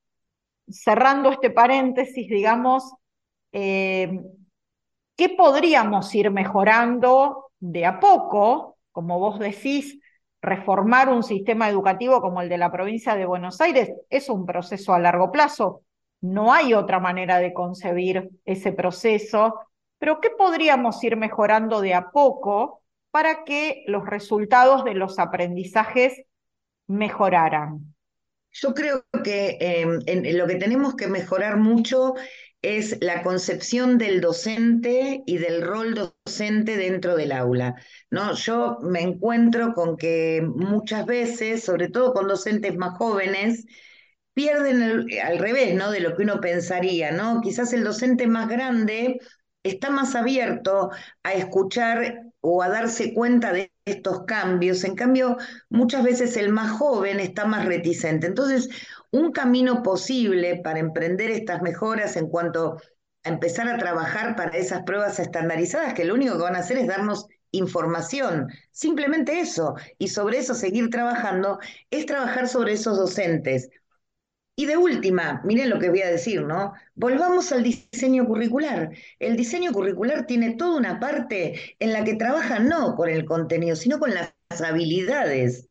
cerrando 0.68 1.30
este 1.30 1.48
paréntesis, 1.48 2.28
digamos, 2.28 2.92
eh, 3.52 4.20
¿qué 5.16 5.30
podríamos 5.30 6.14
ir 6.14 6.30
mejorando 6.30 7.52
de 7.58 7.86
a 7.86 8.00
poco? 8.00 8.76
Como 8.92 9.18
vos 9.18 9.38
decís, 9.38 9.98
reformar 10.42 11.08
un 11.08 11.22
sistema 11.22 11.70
educativo 11.70 12.20
como 12.20 12.42
el 12.42 12.50
de 12.50 12.58
la 12.58 12.70
provincia 12.70 13.16
de 13.16 13.24
Buenos 13.24 13.62
Aires 13.62 13.94
es 14.10 14.28
un 14.28 14.44
proceso 14.44 14.92
a 14.92 14.98
largo 14.98 15.32
plazo, 15.32 15.84
no 16.20 16.52
hay 16.52 16.74
otra 16.74 16.98
manera 17.00 17.38
de 17.38 17.52
concebir 17.52 18.30
ese 18.44 18.72
proceso, 18.72 19.60
pero 19.98 20.20
¿qué 20.20 20.30
podríamos 20.30 21.02
ir 21.04 21.16
mejorando 21.16 21.80
de 21.80 21.94
a 21.94 22.10
poco 22.10 22.82
para 23.10 23.44
que 23.44 23.84
los 23.86 24.06
resultados 24.06 24.84
de 24.84 24.94
los 24.94 25.18
aprendizajes 25.18 26.22
mejoraran? 26.86 27.94
Yo 28.50 28.74
creo 28.74 29.04
que 29.22 29.58
em, 29.60 30.00
lo 30.36 30.46
que 30.46 30.56
tenemos 30.56 30.94
que 30.96 31.06
mejorar 31.06 31.58
mucho 31.58 32.14
es 32.60 32.98
la 33.00 33.22
concepción 33.22 33.98
del 33.98 34.20
docente 34.20 35.22
y 35.26 35.38
del 35.38 35.62
rol 35.62 35.94
docente 35.94 36.76
dentro 36.76 37.14
del 37.16 37.32
aula. 37.32 37.76
¿no? 38.10 38.34
Yo 38.34 38.78
me 38.82 39.02
encuentro 39.02 39.74
con 39.74 39.96
que 39.96 40.42
muchas 40.42 41.06
veces, 41.06 41.62
sobre 41.62 41.88
todo 41.88 42.12
con 42.12 42.26
docentes 42.26 42.76
más 42.76 42.96
jóvenes, 42.98 43.64
pierden 44.38 45.08
al 45.20 45.38
revés, 45.40 45.74
¿no? 45.74 45.90
De 45.90 45.98
lo 45.98 46.14
que 46.14 46.22
uno 46.22 46.40
pensaría, 46.40 47.10
¿no? 47.10 47.40
Quizás 47.40 47.72
el 47.72 47.82
docente 47.82 48.28
más 48.28 48.48
grande 48.48 49.18
está 49.64 49.90
más 49.90 50.14
abierto 50.14 50.92
a 51.24 51.32
escuchar 51.32 52.22
o 52.40 52.62
a 52.62 52.68
darse 52.68 53.14
cuenta 53.14 53.52
de 53.52 53.72
estos 53.84 54.26
cambios. 54.26 54.84
En 54.84 54.94
cambio, 54.94 55.38
muchas 55.70 56.04
veces 56.04 56.36
el 56.36 56.50
más 56.50 56.70
joven 56.70 57.18
está 57.18 57.46
más 57.46 57.64
reticente. 57.64 58.28
Entonces, 58.28 58.68
un 59.10 59.32
camino 59.32 59.82
posible 59.82 60.60
para 60.62 60.78
emprender 60.78 61.32
estas 61.32 61.60
mejoras 61.60 62.14
en 62.14 62.28
cuanto 62.28 62.76
a 63.24 63.28
empezar 63.28 63.68
a 63.68 63.76
trabajar 63.76 64.36
para 64.36 64.56
esas 64.56 64.84
pruebas 64.84 65.18
estandarizadas, 65.18 65.94
que 65.94 66.04
lo 66.04 66.14
único 66.14 66.36
que 66.36 66.44
van 66.44 66.54
a 66.54 66.60
hacer 66.60 66.78
es 66.78 66.86
darnos 66.86 67.26
información, 67.50 68.46
simplemente 68.70 69.40
eso, 69.40 69.74
y 69.96 70.08
sobre 70.08 70.38
eso 70.38 70.54
seguir 70.54 70.90
trabajando, 70.90 71.58
es 71.90 72.06
trabajar 72.06 72.46
sobre 72.46 72.74
esos 72.74 72.96
docentes 72.98 73.70
y 74.58 74.66
de 74.66 74.76
última, 74.76 75.40
miren 75.44 75.70
lo 75.70 75.78
que 75.78 75.88
voy 75.88 76.02
a 76.02 76.10
decir, 76.10 76.42
¿no? 76.42 76.72
Volvamos 76.96 77.52
al 77.52 77.62
diseño 77.62 78.26
curricular. 78.26 78.90
El 79.20 79.36
diseño 79.36 79.70
curricular 79.72 80.26
tiene 80.26 80.56
toda 80.56 80.76
una 80.76 80.98
parte 80.98 81.76
en 81.78 81.92
la 81.92 82.02
que 82.02 82.16
trabaja 82.16 82.58
no 82.58 82.96
con 82.96 83.08
el 83.08 83.24
contenido, 83.24 83.76
sino 83.76 84.00
con 84.00 84.12
las 84.12 84.34
habilidades. 84.60 85.68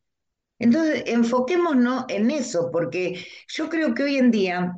Entonces, 0.58 1.04
enfoquémonos 1.06 2.06
en 2.08 2.32
eso, 2.32 2.72
porque 2.72 3.26
yo 3.50 3.68
creo 3.68 3.94
que 3.94 4.04
hoy 4.04 4.16
en 4.16 4.32
día 4.32 4.74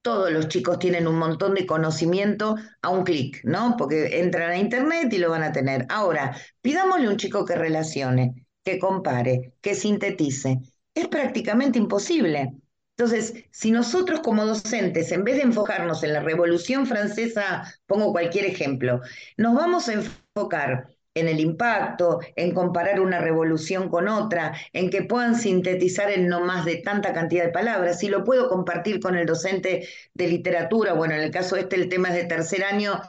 todos 0.00 0.32
los 0.32 0.48
chicos 0.48 0.78
tienen 0.78 1.06
un 1.06 1.18
montón 1.18 1.54
de 1.54 1.66
conocimiento 1.66 2.56
a 2.80 2.88
un 2.88 3.04
clic, 3.04 3.42
¿no? 3.44 3.74
Porque 3.76 4.20
entran 4.20 4.52
a 4.52 4.58
internet 4.58 5.12
y 5.12 5.18
lo 5.18 5.28
van 5.28 5.42
a 5.42 5.52
tener. 5.52 5.84
Ahora, 5.90 6.34
pidámosle 6.62 7.08
a 7.08 7.10
un 7.10 7.18
chico 7.18 7.44
que 7.44 7.56
relacione, 7.56 8.46
que 8.64 8.78
compare, 8.78 9.52
que 9.60 9.74
sintetice. 9.74 10.60
Es 10.94 11.08
prácticamente 11.08 11.78
imposible. 11.78 12.54
Entonces, 12.98 13.44
si 13.52 13.70
nosotros 13.70 14.18
como 14.20 14.44
docentes, 14.44 15.12
en 15.12 15.22
vez 15.22 15.36
de 15.36 15.42
enfocarnos 15.42 16.02
en 16.02 16.12
la 16.12 16.20
Revolución 16.20 16.84
Francesa, 16.84 17.62
pongo 17.86 18.10
cualquier 18.10 18.44
ejemplo, 18.44 19.00
nos 19.36 19.54
vamos 19.54 19.88
a 19.88 19.92
enfocar 19.92 20.88
en 21.14 21.28
el 21.28 21.38
impacto, 21.38 22.18
en 22.34 22.52
comparar 22.52 22.98
una 22.98 23.20
revolución 23.20 23.88
con 23.88 24.08
otra, 24.08 24.52
en 24.72 24.90
que 24.90 25.02
puedan 25.02 25.36
sintetizar 25.36 26.10
en 26.10 26.26
no 26.26 26.40
más 26.40 26.64
de 26.64 26.76
tanta 26.78 27.12
cantidad 27.12 27.44
de 27.44 27.52
palabras. 27.52 28.00
Si 28.00 28.08
lo 28.08 28.24
puedo 28.24 28.48
compartir 28.48 28.98
con 28.98 29.14
el 29.14 29.26
docente 29.26 29.88
de 30.14 30.26
literatura, 30.26 30.92
bueno, 30.92 31.14
en 31.14 31.20
el 31.20 31.30
caso 31.30 31.54
este 31.54 31.76
el 31.76 31.88
tema 31.88 32.08
es 32.08 32.14
de 32.16 32.24
tercer 32.24 32.64
año, 32.64 33.00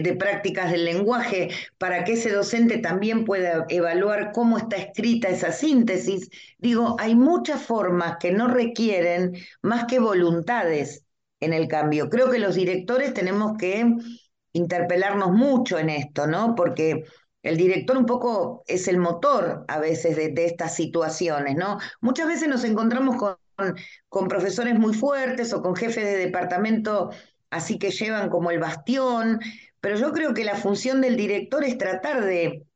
de 0.00 0.14
prácticas 0.14 0.70
del 0.70 0.84
lenguaje 0.84 1.50
para 1.78 2.04
que 2.04 2.14
ese 2.14 2.30
docente 2.30 2.78
también 2.78 3.24
pueda 3.24 3.66
evaluar 3.68 4.32
cómo 4.32 4.58
está 4.58 4.76
escrita 4.76 5.28
esa 5.28 5.52
síntesis. 5.52 6.30
Digo, 6.58 6.96
hay 6.98 7.14
muchas 7.14 7.62
formas 7.62 8.16
que 8.20 8.32
no 8.32 8.48
requieren 8.48 9.34
más 9.62 9.84
que 9.86 9.98
voluntades 9.98 11.04
en 11.40 11.52
el 11.52 11.68
cambio. 11.68 12.08
Creo 12.08 12.30
que 12.30 12.38
los 12.38 12.54
directores 12.54 13.14
tenemos 13.14 13.56
que 13.58 13.84
interpelarnos 14.52 15.32
mucho 15.32 15.78
en 15.78 15.90
esto, 15.90 16.26
¿no? 16.26 16.54
Porque 16.54 17.04
el 17.42 17.56
director 17.56 17.96
un 17.96 18.06
poco 18.06 18.64
es 18.66 18.88
el 18.88 18.98
motor 18.98 19.64
a 19.68 19.78
veces 19.78 20.16
de, 20.16 20.32
estas 20.44 20.74
situaciones, 20.74 21.56
¿no? 21.56 21.78
Muchas 22.00 22.26
veces 22.26 22.48
nos 22.48 22.64
encontramos 22.64 23.16
con, 23.16 23.36
con 24.08 24.28
profesores 24.28 24.78
muy 24.78 24.94
fuertes 24.94 25.52
o 25.52 25.62
con 25.62 25.76
jefes 25.76 26.04
de 26.04 26.16
departamento 26.16 27.10
así 27.50 27.78
que 27.78 27.90
llevan 27.90 28.28
como 28.28 28.50
el 28.50 28.58
bastión, 28.58 29.40
pero 29.86 30.00
yo 30.00 30.12
creo 30.12 30.34
que 30.34 30.42
la 30.42 30.56
función 30.56 31.00
del 31.00 31.14
director 31.14 31.62
es 31.62 31.78
tratar 31.78 32.24
de, 32.24 32.66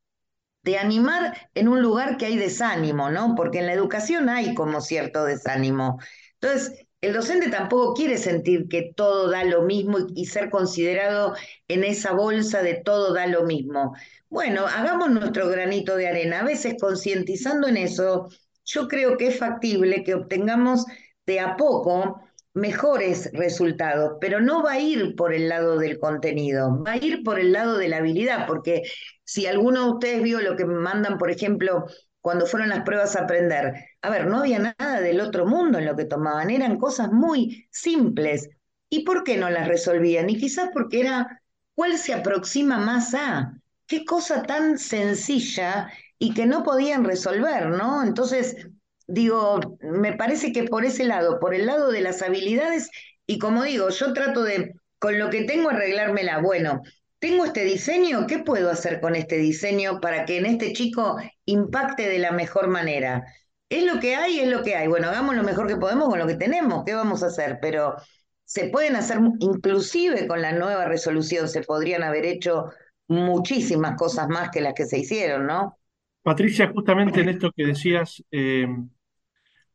de 0.62 0.78
animar 0.78 1.50
en 1.54 1.66
un 1.66 1.82
lugar 1.82 2.16
que 2.16 2.26
hay 2.26 2.36
desánimo, 2.36 3.10
¿no? 3.10 3.34
Porque 3.34 3.58
en 3.58 3.66
la 3.66 3.72
educación 3.72 4.28
hay 4.28 4.54
como 4.54 4.80
cierto 4.80 5.24
desánimo. 5.24 5.98
Entonces, 6.40 6.86
el 7.00 7.12
docente 7.12 7.50
tampoco 7.50 7.94
quiere 7.94 8.16
sentir 8.16 8.68
que 8.68 8.92
todo 8.94 9.28
da 9.28 9.42
lo 9.42 9.62
mismo 9.62 9.98
y, 10.14 10.26
ser 10.26 10.50
considerado 10.50 11.34
en 11.66 11.82
esa 11.82 12.12
bolsa 12.12 12.62
de 12.62 12.74
todo 12.74 13.12
da 13.12 13.26
lo 13.26 13.42
mismo. 13.42 13.92
Bueno, 14.28 14.68
hagamos 14.68 15.10
nuestro 15.10 15.48
granito 15.48 15.96
de 15.96 16.06
arena. 16.06 16.42
A 16.42 16.44
veces 16.44 16.76
concientizando 16.80 17.66
en 17.66 17.76
eso, 17.76 18.28
yo 18.64 18.86
creo 18.86 19.16
que 19.16 19.26
es 19.26 19.38
factible 19.40 20.04
que 20.04 20.14
obtengamos 20.14 20.86
de 21.26 21.40
a 21.40 21.56
poco 21.56 22.22
mejores 22.54 23.30
resultados, 23.32 24.18
pero 24.20 24.40
no 24.40 24.62
va 24.62 24.72
a 24.72 24.80
ir 24.80 25.14
por 25.14 25.32
el 25.32 25.48
lado 25.48 25.78
del 25.78 25.98
contenido, 25.98 26.82
va 26.82 26.92
a 26.92 26.96
ir 26.96 27.22
por 27.22 27.38
el 27.38 27.52
lado 27.52 27.78
de 27.78 27.88
la 27.88 27.98
habilidad, 27.98 28.46
porque 28.46 28.82
si 29.24 29.46
alguno 29.46 29.84
de 29.84 29.90
ustedes 29.92 30.22
vio 30.22 30.40
lo 30.40 30.56
que 30.56 30.64
me 30.64 30.74
mandan, 30.74 31.18
por 31.18 31.30
ejemplo, 31.30 31.86
cuando 32.20 32.46
fueron 32.46 32.68
las 32.68 32.82
pruebas 32.82 33.16
a 33.16 33.22
aprender. 33.22 33.74
A 34.02 34.10
ver, 34.10 34.26
no 34.26 34.40
había 34.40 34.74
nada 34.78 35.00
del 35.00 35.20
otro 35.20 35.46
mundo 35.46 35.78
en 35.78 35.86
lo 35.86 35.96
que 35.96 36.04
tomaban, 36.04 36.50
eran 36.50 36.78
cosas 36.78 37.12
muy 37.12 37.66
simples. 37.70 38.48
¿Y 38.88 39.04
por 39.04 39.24
qué 39.24 39.36
no 39.36 39.48
las 39.50 39.68
resolvían? 39.68 40.28
Y 40.28 40.38
quizás 40.38 40.70
porque 40.72 41.00
era, 41.00 41.42
¿cuál 41.74 41.96
se 41.96 42.12
aproxima 42.12 42.78
más 42.78 43.14
a? 43.14 43.54
Qué 43.86 44.04
cosa 44.04 44.42
tan 44.42 44.78
sencilla 44.78 45.90
y 46.18 46.34
que 46.34 46.46
no 46.46 46.62
podían 46.62 47.04
resolver, 47.04 47.68
¿no? 47.70 48.02
Entonces, 48.02 48.68
digo, 49.10 49.78
me 49.80 50.12
parece 50.14 50.52
que 50.52 50.64
por 50.64 50.84
ese 50.84 51.04
lado, 51.04 51.38
por 51.40 51.54
el 51.54 51.66
lado 51.66 51.90
de 51.90 52.00
las 52.00 52.22
habilidades, 52.22 52.90
y 53.26 53.38
como 53.38 53.64
digo, 53.64 53.88
yo 53.90 54.12
trato 54.12 54.42
de, 54.42 54.74
con 54.98 55.18
lo 55.18 55.30
que 55.30 55.42
tengo, 55.42 55.70
arreglármela. 55.70 56.38
Bueno, 56.38 56.82
tengo 57.18 57.44
este 57.44 57.64
diseño, 57.64 58.26
¿qué 58.26 58.38
puedo 58.38 58.70
hacer 58.70 59.00
con 59.00 59.14
este 59.14 59.36
diseño 59.36 60.00
para 60.00 60.24
que 60.24 60.38
en 60.38 60.46
este 60.46 60.72
chico 60.72 61.18
impacte 61.44 62.08
de 62.08 62.18
la 62.18 62.32
mejor 62.32 62.68
manera? 62.68 63.24
Es 63.68 63.84
lo 63.84 64.00
que 64.00 64.16
hay, 64.16 64.40
es 64.40 64.48
lo 64.48 64.62
que 64.62 64.74
hay. 64.74 64.88
Bueno, 64.88 65.08
hagamos 65.08 65.36
lo 65.36 65.42
mejor 65.42 65.66
que 65.66 65.76
podemos 65.76 66.08
con 66.08 66.18
lo 66.18 66.26
que 66.26 66.34
tenemos, 66.34 66.84
¿qué 66.84 66.94
vamos 66.94 67.22
a 67.22 67.26
hacer? 67.26 67.58
Pero 67.60 67.96
se 68.44 68.68
pueden 68.68 68.96
hacer, 68.96 69.18
inclusive 69.38 70.26
con 70.26 70.42
la 70.42 70.52
nueva 70.52 70.86
resolución, 70.86 71.48
se 71.48 71.62
podrían 71.62 72.02
haber 72.02 72.24
hecho 72.26 72.70
muchísimas 73.06 73.96
cosas 73.96 74.28
más 74.28 74.50
que 74.50 74.60
las 74.60 74.74
que 74.74 74.86
se 74.86 74.98
hicieron, 74.98 75.46
¿no? 75.46 75.78
Patricia, 76.22 76.70
justamente 76.72 77.20
en 77.20 77.28
esto 77.28 77.50
que 77.54 77.66
decías, 77.66 78.22
eh, 78.30 78.66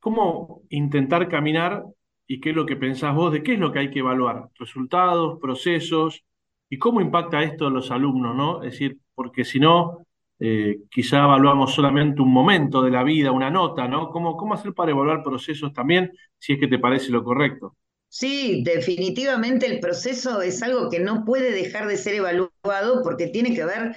¿cómo 0.06 0.62
intentar 0.70 1.28
caminar 1.28 1.84
y 2.28 2.40
qué 2.40 2.52
es 2.52 2.56
lo 2.56 2.68
que 2.68 2.76
pensás 2.76 3.16
vos 3.16 3.34
de 3.34 3.42
qué 3.42 3.54
es 3.54 3.60
lo 3.60 3.72
que 3.72 3.80
hay 3.80 3.90
que 3.90 4.02
evaluar? 4.02 4.50
Resultados, 4.54 5.40
procesos 5.42 6.24
y 6.70 6.78
cómo 6.78 7.02
impacta 7.02 7.42
esto 7.42 7.66
a 7.66 7.72
los 7.72 7.90
alumnos, 7.90 8.36
¿no? 8.36 8.62
Es 8.62 8.74
decir, 8.74 9.00
porque 9.16 9.44
si 9.44 9.60
no, 9.60 10.06
eh, 10.38 10.78
quizá 10.92 11.24
evaluamos 11.24 11.74
solamente 11.74 12.22
un 12.22 12.32
momento 12.32 12.84
de 12.84 12.92
la 12.92 13.02
vida, 13.02 13.32
una 13.32 13.50
nota, 13.50 13.88
¿no? 13.88 14.12
¿Cómo, 14.12 14.38
¿Cómo 14.38 14.54
hacer 14.54 14.76
para 14.76 14.92
evaluar 14.92 15.24
procesos 15.24 15.74
también, 15.74 16.12
si 16.38 16.54
es 16.54 16.60
que 16.60 16.68
te 16.68 16.78
parece 16.78 17.10
lo 17.10 17.24
correcto? 17.24 17.76
Sí, 18.08 18.62
definitivamente 18.64 19.66
el 19.66 19.80
proceso 19.80 20.44
es 20.44 20.62
algo 20.62 20.88
que 20.88 21.00
no 21.00 21.26
puede 21.26 21.50
dejar 21.50 21.88
de 21.88 21.98
ser 21.98 22.14
evaluado 22.14 23.02
porque 23.04 23.26
tiene 23.26 23.56
que 23.56 23.66
ver 23.66 23.96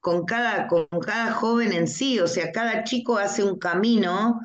con 0.00 0.24
cada, 0.24 0.68
con 0.68 0.86
cada 1.04 1.32
joven 1.32 1.74
en 1.74 1.86
sí, 1.86 2.18
o 2.18 2.26
sea, 2.26 2.50
cada 2.50 2.82
chico 2.84 3.18
hace 3.18 3.44
un 3.44 3.58
camino 3.58 4.40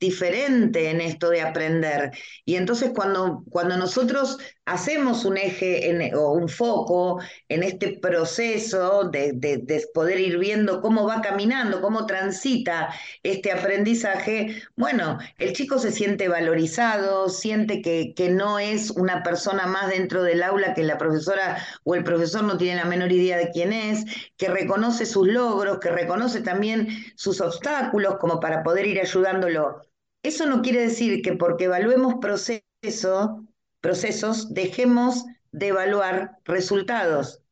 diferente 0.00 0.90
en 0.90 1.00
esto 1.02 1.28
de 1.28 1.42
aprender. 1.42 2.10
Y 2.46 2.56
entonces 2.56 2.90
cuando, 2.94 3.44
cuando 3.50 3.76
nosotros 3.76 4.38
hacemos 4.64 5.24
un 5.24 5.36
eje 5.36 6.14
o 6.14 6.32
un 6.32 6.48
foco 6.48 7.20
en 7.48 7.62
este 7.62 7.98
proceso 7.98 9.10
de, 9.10 9.32
de, 9.34 9.84
poder 9.92 10.20
ir 10.20 10.38
viendo 10.38 10.80
cómo 10.80 11.06
va 11.06 11.20
caminando, 11.20 11.82
cómo 11.82 12.06
transita 12.06 12.94
este 13.22 13.52
aprendizaje, 13.52 14.62
bueno, 14.76 15.18
el 15.38 15.52
chico 15.52 15.78
se 15.78 15.92
siente 15.92 16.28
valorizado, 16.28 17.28
siente 17.28 17.82
que, 17.82 18.14
que 18.14 18.30
no 18.30 18.58
es 18.58 18.90
una 18.90 19.22
persona 19.22 19.66
más 19.66 19.90
dentro 19.90 20.22
del 20.22 20.42
aula 20.42 20.72
que 20.72 20.82
la 20.82 20.98
profesora 20.98 21.58
o 21.84 21.94
el 21.94 22.04
profesor 22.04 22.44
no 22.44 22.56
tiene 22.56 22.76
la 22.76 22.86
menor 22.86 23.12
idea 23.12 23.36
de 23.36 23.50
quién 23.50 23.72
es, 23.72 24.04
que 24.38 24.48
reconoce 24.48 25.04
sus 25.04 25.28
logros, 25.28 25.78
que 25.80 25.90
reconoce 25.90 26.40
también 26.40 26.88
sus 27.16 27.40
obstáculos 27.40 28.16
como 28.18 28.40
para 28.40 28.62
poder 28.62 28.86
ir 28.86 29.00
ayudándolo. 29.00 29.89
Eso 30.22 30.46
no 30.46 30.62
quiere 30.62 30.82
decir 30.82 31.22
que 31.22 31.34
porque 31.34 31.64
evaluemos 31.64 32.14
proceso, 32.20 33.44
procesos 33.80 34.52
dejemos 34.52 35.24
de 35.52 35.68
evaluar 35.68 36.38
resultados. 36.44 37.42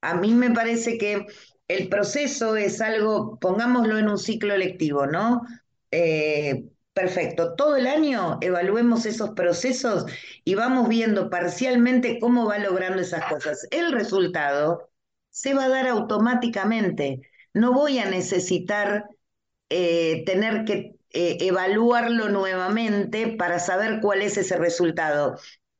A 0.00 0.14
mí 0.14 0.32
me 0.34 0.50
parece 0.50 0.98
que 0.98 1.26
el 1.68 1.88
proceso 1.88 2.56
es 2.56 2.80
algo, 2.80 3.38
pongámoslo 3.40 3.98
en 3.98 4.08
un 4.08 4.18
ciclo 4.18 4.56
lectivo, 4.56 5.06
¿no? 5.06 5.42
Eh, 5.90 6.64
perfecto, 6.92 7.54
todo 7.54 7.76
el 7.76 7.86
año 7.86 8.38
evaluemos 8.40 9.06
esos 9.06 9.30
procesos 9.30 10.06
y 10.44 10.54
vamos 10.54 10.88
viendo 10.88 11.30
parcialmente 11.30 12.18
cómo 12.20 12.46
va 12.46 12.58
logrando 12.58 13.00
esas 13.02 13.24
cosas. 13.32 13.66
El 13.70 13.92
resultado 13.92 14.90
se 15.30 15.54
va 15.54 15.64
a 15.64 15.68
dar 15.68 15.88
automáticamente. 15.88 17.22
No 17.54 17.72
voy 17.72 17.98
a 17.98 18.10
necesitar 18.10 19.04
eh, 19.70 20.22
tener 20.26 20.64
que 20.64 20.93
eh, 21.14 21.38
evaluarlo 21.40 22.28
nuevamente 22.28 23.28
para 23.28 23.58
saber 23.58 24.00
cuál 24.02 24.22
es 24.22 24.36
ese 24.36 24.56
resultado. 24.56 25.38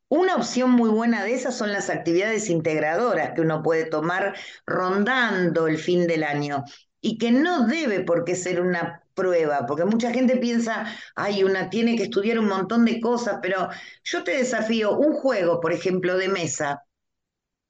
Una 0.09 0.37
opción 0.37 0.70
muy 0.70 0.90
buena 0.90 1.25
de 1.25 1.35
esas 1.35 1.57
son 1.57 1.73
las 1.73 1.90
actividades 1.90 2.49
integradoras 2.51 3.33
que 3.35 3.40
uno 3.40 3.62
puede 3.62 3.87
tomar 3.87 4.35
rondando 4.66 5.66
el 5.66 5.79
fin 5.79 6.07
del 6.07 6.25
año 6.25 6.64
y 7.01 7.18
que 7.18 7.33
no 7.33 7.66
debe 7.66 8.01
por 8.01 8.25
qué 8.25 8.37
ser 8.37 8.61
una 8.61 9.03
prueba, 9.14 9.66
porque 9.66 9.85
mucha 9.85 10.12
gente 10.12 10.37
piensa, 10.37 10.87
ay, 11.16 11.44
una 11.44 11.68
tiene 11.70 11.97
que 11.97 12.05
estudiar 12.05 12.38
un 12.38 12.49
montón 12.49 12.85
de 12.85 13.01
cosas, 13.01 13.38
pero 13.42 13.68
yo 14.05 14.25
te 14.25 14.37
desafío 14.37 14.97
un 14.97 15.14
juego, 15.14 15.61
por 15.61 15.73
ejemplo, 15.73 16.16
de 16.16 16.29
mesa, 16.29 16.85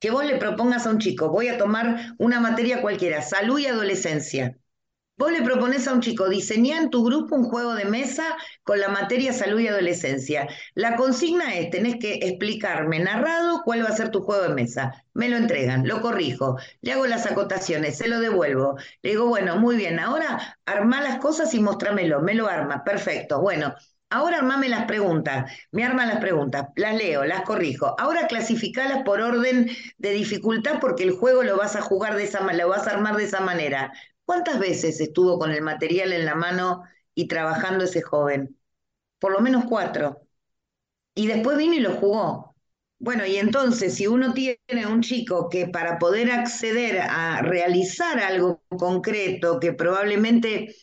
que 0.00 0.10
vos 0.10 0.24
le 0.24 0.36
propongas 0.36 0.86
a 0.86 0.90
un 0.90 0.98
chico, 0.98 1.30
voy 1.30 1.48
a 1.48 1.58
tomar 1.58 2.14
una 2.18 2.40
materia 2.40 2.82
cualquiera, 2.82 3.22
salud 3.22 3.58
y 3.58 3.66
adolescencia. 3.66 4.56
Vos 5.16 5.30
le 5.30 5.42
propones 5.42 5.86
a 5.86 5.92
un 5.92 6.00
chico, 6.00 6.28
diseñar 6.28 6.82
en 6.82 6.90
tu 6.90 7.04
grupo 7.04 7.36
un 7.36 7.44
juego 7.44 7.74
de 7.74 7.84
mesa 7.84 8.24
con 8.64 8.80
la 8.80 8.88
materia 8.88 9.32
salud 9.32 9.60
y 9.60 9.68
adolescencia. 9.68 10.48
La 10.74 10.96
consigna 10.96 11.54
es, 11.54 11.70
tenés 11.70 11.96
que 12.00 12.14
explicarme 12.14 12.98
narrado 12.98 13.62
cuál 13.64 13.84
va 13.84 13.90
a 13.90 13.96
ser 13.96 14.10
tu 14.10 14.22
juego 14.22 14.42
de 14.42 14.54
mesa. 14.54 15.04
Me 15.12 15.28
lo 15.28 15.36
entregan, 15.36 15.86
lo 15.86 16.00
corrijo, 16.00 16.58
le 16.80 16.92
hago 16.92 17.06
las 17.06 17.26
acotaciones, 17.26 17.96
se 17.96 18.08
lo 18.08 18.18
devuelvo. 18.18 18.76
Le 19.02 19.10
digo, 19.10 19.26
bueno, 19.28 19.56
muy 19.56 19.76
bien, 19.76 20.00
ahora 20.00 20.58
arma 20.66 21.00
las 21.00 21.18
cosas 21.20 21.54
y 21.54 21.60
mostrámelo. 21.60 22.20
Me 22.20 22.34
lo 22.34 22.48
arma, 22.48 22.82
perfecto. 22.82 23.40
Bueno, 23.40 23.72
Ahora 24.10 24.36
armame 24.38 24.68
las 24.68 24.84
preguntas, 24.84 25.50
me 25.72 25.84
arman 25.84 26.06
las 26.08 26.18
preguntas, 26.20 26.68
las 26.76 26.94
leo, 26.94 27.24
las 27.24 27.40
corrijo. 27.42 27.96
Ahora 27.98 28.28
clasificalas 28.28 29.02
por 29.02 29.20
orden 29.20 29.68
de 29.98 30.10
dificultad 30.12 30.78
porque 30.80 31.02
el 31.02 31.10
juego 31.12 31.42
lo 31.42 31.56
vas 31.56 31.74
a 31.74 31.80
jugar 31.82 32.14
de 32.14 32.22
esa 32.22 32.40
lo 32.52 32.68
vas 32.68 32.86
a 32.86 32.92
armar 32.92 33.16
de 33.16 33.24
esa 33.24 33.40
manera. 33.40 33.92
¿Cuántas 34.24 34.58
veces 34.58 35.00
estuvo 35.00 35.38
con 35.38 35.50
el 35.52 35.62
material 35.62 36.12
en 36.12 36.24
la 36.24 36.34
mano 36.34 36.82
y 37.14 37.28
trabajando 37.28 37.84
ese 37.84 38.02
joven? 38.02 38.58
Por 39.18 39.32
lo 39.32 39.40
menos 39.40 39.64
cuatro. 39.66 40.22
Y 41.14 41.26
después 41.26 41.56
vino 41.58 41.74
y 41.74 41.80
lo 41.80 41.94
jugó. 41.96 42.56
Bueno, 42.98 43.26
y 43.26 43.36
entonces 43.36 43.94
si 43.94 44.06
uno 44.06 44.32
tiene 44.34 44.86
un 44.88 45.02
chico 45.02 45.48
que 45.48 45.68
para 45.68 45.98
poder 45.98 46.30
acceder 46.30 47.00
a 47.00 47.42
realizar 47.42 48.18
algo 48.20 48.62
concreto, 48.68 49.60
que 49.60 49.72
probablemente 49.72 50.74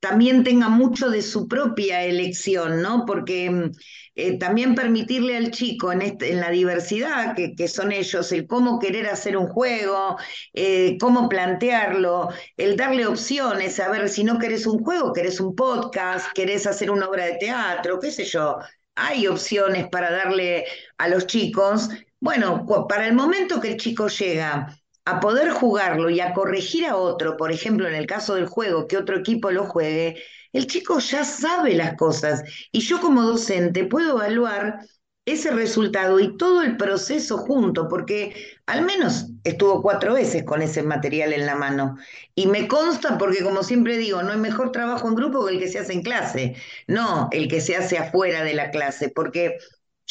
también 0.00 0.44
tenga 0.44 0.68
mucho 0.68 1.10
de 1.10 1.22
su 1.22 1.46
propia 1.46 2.02
elección, 2.04 2.82
¿no? 2.82 3.04
Porque 3.06 3.50
mm, 3.50 3.70
eh, 4.16 4.38
también 4.38 4.74
permitirle 4.74 5.36
al 5.36 5.50
chico 5.50 5.92
en, 5.92 6.02
este, 6.02 6.34
la 6.34 6.50
diversidad 6.50 7.36
que, 7.36 7.54
que, 7.54 7.68
son 7.68 7.92
ellos, 7.92 8.32
el 8.32 8.46
cómo 8.46 8.78
querer 8.78 9.06
hacer 9.06 9.36
un 9.36 9.46
juego, 9.48 10.16
eh, 10.54 10.96
cómo 10.98 11.28
plantearlo, 11.28 12.30
el 12.56 12.76
darle 12.76 13.06
opciones, 13.06 13.78
a 13.78 13.90
ver 13.90 14.08
si 14.08 14.24
no 14.24 14.38
querés 14.38 14.66
un 14.66 14.82
juego, 14.82 15.12
querés 15.12 15.40
un 15.40 15.54
podcast, 15.54 16.32
querés 16.34 16.66
hacer 16.66 16.90
una 16.90 17.08
obra 17.08 17.26
de 17.26 17.36
teatro, 17.36 18.00
qué 18.00 18.10
sé 18.10 18.24
yo. 18.24 18.58
Hay 18.96 19.26
opciones 19.26 19.88
para 19.88 20.10
darle 20.10 20.64
a 20.98 21.08
los 21.08 21.26
chicos. 21.26 21.88
Bueno, 22.20 22.66
para 22.88 23.06
el 23.06 23.14
momento 23.14 23.60
que 23.60 23.68
el 23.68 23.76
chico 23.76 24.08
llega 24.08 24.79
a 25.10 25.20
poder 25.20 25.50
jugarlo 25.50 26.10
y 26.10 26.20
a 26.20 26.32
corregir 26.32 26.86
a 26.86 26.96
otro, 26.96 27.36
por 27.36 27.52
ejemplo, 27.52 27.88
en 27.88 27.94
el 27.94 28.06
caso 28.06 28.34
del 28.34 28.46
juego, 28.46 28.86
que 28.86 28.96
otro 28.96 29.16
equipo 29.18 29.50
lo 29.50 29.64
juegue, 29.64 30.22
el 30.52 30.66
chico 30.66 30.98
ya 30.98 31.24
sabe 31.24 31.74
las 31.74 31.96
cosas 31.96 32.42
y 32.72 32.80
yo 32.80 33.00
como 33.00 33.22
docente 33.22 33.84
puedo 33.84 34.12
evaluar 34.12 34.80
ese 35.26 35.50
resultado 35.50 36.18
y 36.18 36.36
todo 36.36 36.62
el 36.62 36.76
proceso 36.76 37.38
junto, 37.38 37.88
porque 37.88 38.34
al 38.66 38.82
menos 38.84 39.26
estuvo 39.44 39.82
cuatro 39.82 40.14
veces 40.14 40.44
con 40.44 40.62
ese 40.62 40.82
material 40.82 41.32
en 41.32 41.46
la 41.46 41.54
mano. 41.54 41.96
Y 42.34 42.46
me 42.46 42.66
consta 42.66 43.18
porque, 43.18 43.42
como 43.44 43.62
siempre 43.62 43.96
digo, 43.98 44.22
no 44.22 44.32
hay 44.32 44.38
mejor 44.38 44.72
trabajo 44.72 45.08
en 45.08 45.14
grupo 45.14 45.46
que 45.46 45.52
el 45.54 45.60
que 45.60 45.68
se 45.68 45.78
hace 45.78 45.92
en 45.92 46.02
clase, 46.02 46.56
no 46.88 47.28
el 47.32 47.48
que 47.48 47.60
se 47.60 47.76
hace 47.76 47.98
afuera 47.98 48.42
de 48.42 48.54
la 48.54 48.70
clase, 48.70 49.10
porque 49.10 49.58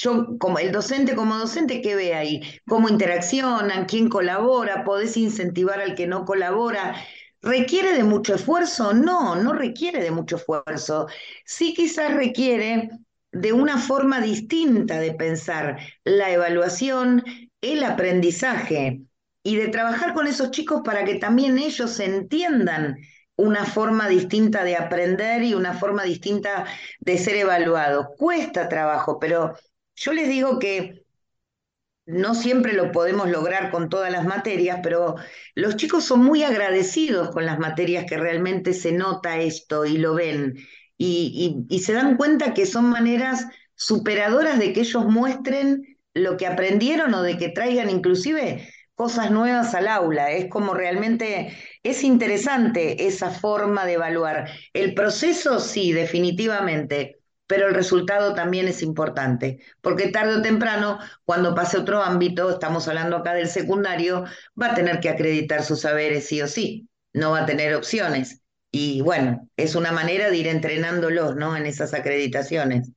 yo, 0.01 0.37
como 0.39 0.59
el 0.59 0.71
docente, 0.71 1.15
como 1.15 1.37
docente, 1.37 1.81
¿qué 1.81 1.95
ve 1.95 2.13
ahí? 2.15 2.41
¿Cómo 2.67 2.87
interaccionan? 2.89 3.85
¿Quién 3.85 4.07
colabora? 4.09 4.83
¿Podés 4.85 5.17
incentivar 5.17 5.81
al 5.81 5.95
que 5.95 6.07
no 6.07 6.25
colabora? 6.25 6.95
¿Requiere 7.41 7.93
de 7.93 8.03
mucho 8.03 8.35
esfuerzo? 8.35 8.93
No, 8.93 9.35
no 9.35 9.53
requiere 9.53 10.01
de 10.01 10.11
mucho 10.11 10.37
esfuerzo. 10.37 11.07
Sí 11.45 11.73
quizás 11.73 12.13
requiere 12.13 12.89
de 13.31 13.53
una 13.53 13.77
forma 13.77 14.21
distinta 14.21 14.99
de 14.99 15.13
pensar 15.13 15.77
la 16.05 16.31
evaluación, 16.31 17.23
el 17.61 17.83
aprendizaje 17.83 19.01
y 19.43 19.55
de 19.57 19.67
trabajar 19.67 20.13
con 20.13 20.27
esos 20.27 20.51
chicos 20.51 20.81
para 20.83 21.03
que 21.03 21.15
también 21.15 21.57
ellos 21.59 21.99
entiendan 21.99 22.97
una 23.35 23.65
forma 23.65 24.09
distinta 24.09 24.63
de 24.63 24.75
aprender 24.75 25.43
y 25.43 25.53
una 25.53 25.73
forma 25.73 26.03
distinta 26.03 26.65
de 26.99 27.17
ser 27.17 27.35
evaluado. 27.35 28.09
Cuesta 28.17 28.67
trabajo, 28.67 29.17
pero 29.17 29.55
yo 29.99 30.13
les 30.13 30.27
digo 30.29 30.59
que 30.59 31.03
no 32.05 32.33
siempre 32.33 32.73
lo 32.73 32.91
podemos 32.91 33.29
lograr 33.29 33.69
con 33.69 33.89
todas 33.89 34.11
las 34.11 34.25
materias, 34.25 34.79
pero 34.81 35.15
los 35.53 35.75
chicos 35.75 36.05
son 36.05 36.23
muy 36.23 36.43
agradecidos 36.43 37.29
con 37.29 37.45
las 37.45 37.59
materias 37.59 38.05
que 38.05 38.17
realmente 38.17 38.73
se 38.73 38.91
nota 38.91 39.37
esto 39.39 39.85
y 39.85 39.97
lo 39.97 40.15
ven 40.15 40.55
y, 40.97 41.65
y 41.69 41.79
se 41.79 41.93
dan 41.93 42.17
cuenta 42.17 42.53
que 42.53 42.65
son 42.65 42.89
maneras 42.89 43.45
superadoras 43.75 44.59
de 44.59 44.73
que 44.73 44.81
ellos 44.81 45.05
muestren 45.05 45.97
lo 46.13 46.35
que 46.37 46.47
aprendieron 46.47 47.13
o 47.13 47.21
de 47.21 47.37
que 47.37 47.49
traigan 47.49 47.89
inclusive 47.89 48.67
cosas 48.95 49.31
nuevas 49.31 49.73
al 49.75 49.87
aula. 49.87 50.31
Es 50.31 50.49
como 50.49 50.73
realmente, 50.73 51.55
es 51.83 52.03
interesante 52.03 53.07
esa 53.07 53.29
forma 53.29 53.85
de 53.85 53.93
evaluar. 53.93 54.49
El 54.73 54.93
proceso 54.93 55.59
sí, 55.59 55.93
definitivamente, 55.93 57.18
pero 57.49 57.67
el 57.67 57.73
resultado 57.73 58.35
también 58.35 58.67
es 58.67 58.83
importante, 58.83 59.57
porque 59.81 60.09
tarde 60.09 60.35
o 60.35 60.41
temprano, 60.43 60.99
cuando 61.25 61.55
pase 61.55 61.79
otro 61.79 62.03
ámbito, 62.03 62.51
estamos 62.51 62.87
hablando 62.87 63.17
acá 63.17 63.33
del 63.33 63.47
secundario, 63.47 64.25
va 64.61 64.67
a 64.67 64.75
tener 64.75 64.99
que 64.99 65.09
acreditar 65.09 65.63
sus 65.63 65.81
saberes 65.81 66.27
sí 66.27 66.43
o 66.43 66.47
sí, 66.47 66.87
no 67.11 67.31
va 67.31 67.39
a 67.39 67.45
tener 67.47 67.73
opciones. 67.73 68.43
Y 68.71 69.01
bueno, 69.01 69.47
es 69.57 69.73
una 69.73 69.91
manera 69.91 70.29
de 70.29 70.37
ir 70.37 70.45
entrenándolos, 70.47 71.35
¿no? 71.37 71.57
En 71.57 71.65
esas 71.65 71.95
acreditaciones. 71.95 72.91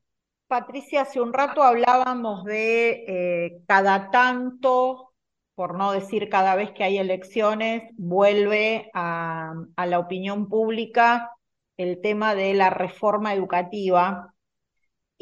Patricia, 0.49 1.01
hace 1.01 1.19
un 1.19 1.33
rato 1.33 1.63
hablábamos 1.63 2.45
de 2.45 3.05
eh, 3.09 3.63
cada 3.67 4.11
tanto, 4.11 5.15
por 5.55 5.79
no 5.79 5.93
decir 5.93 6.29
cada 6.29 6.57
vez 6.57 6.73
que 6.73 6.85
hay 6.85 6.99
elecciones, 6.99 7.85
vuelve 7.97 8.91
a, 8.93 9.55
la 9.79 9.99
opinión 9.99 10.51
pública 10.51 11.31
el 11.79 12.03
tema 12.03 12.35
de 12.35 12.53
la 12.53 12.69
reforma 12.69 13.33
educativa 13.33 14.32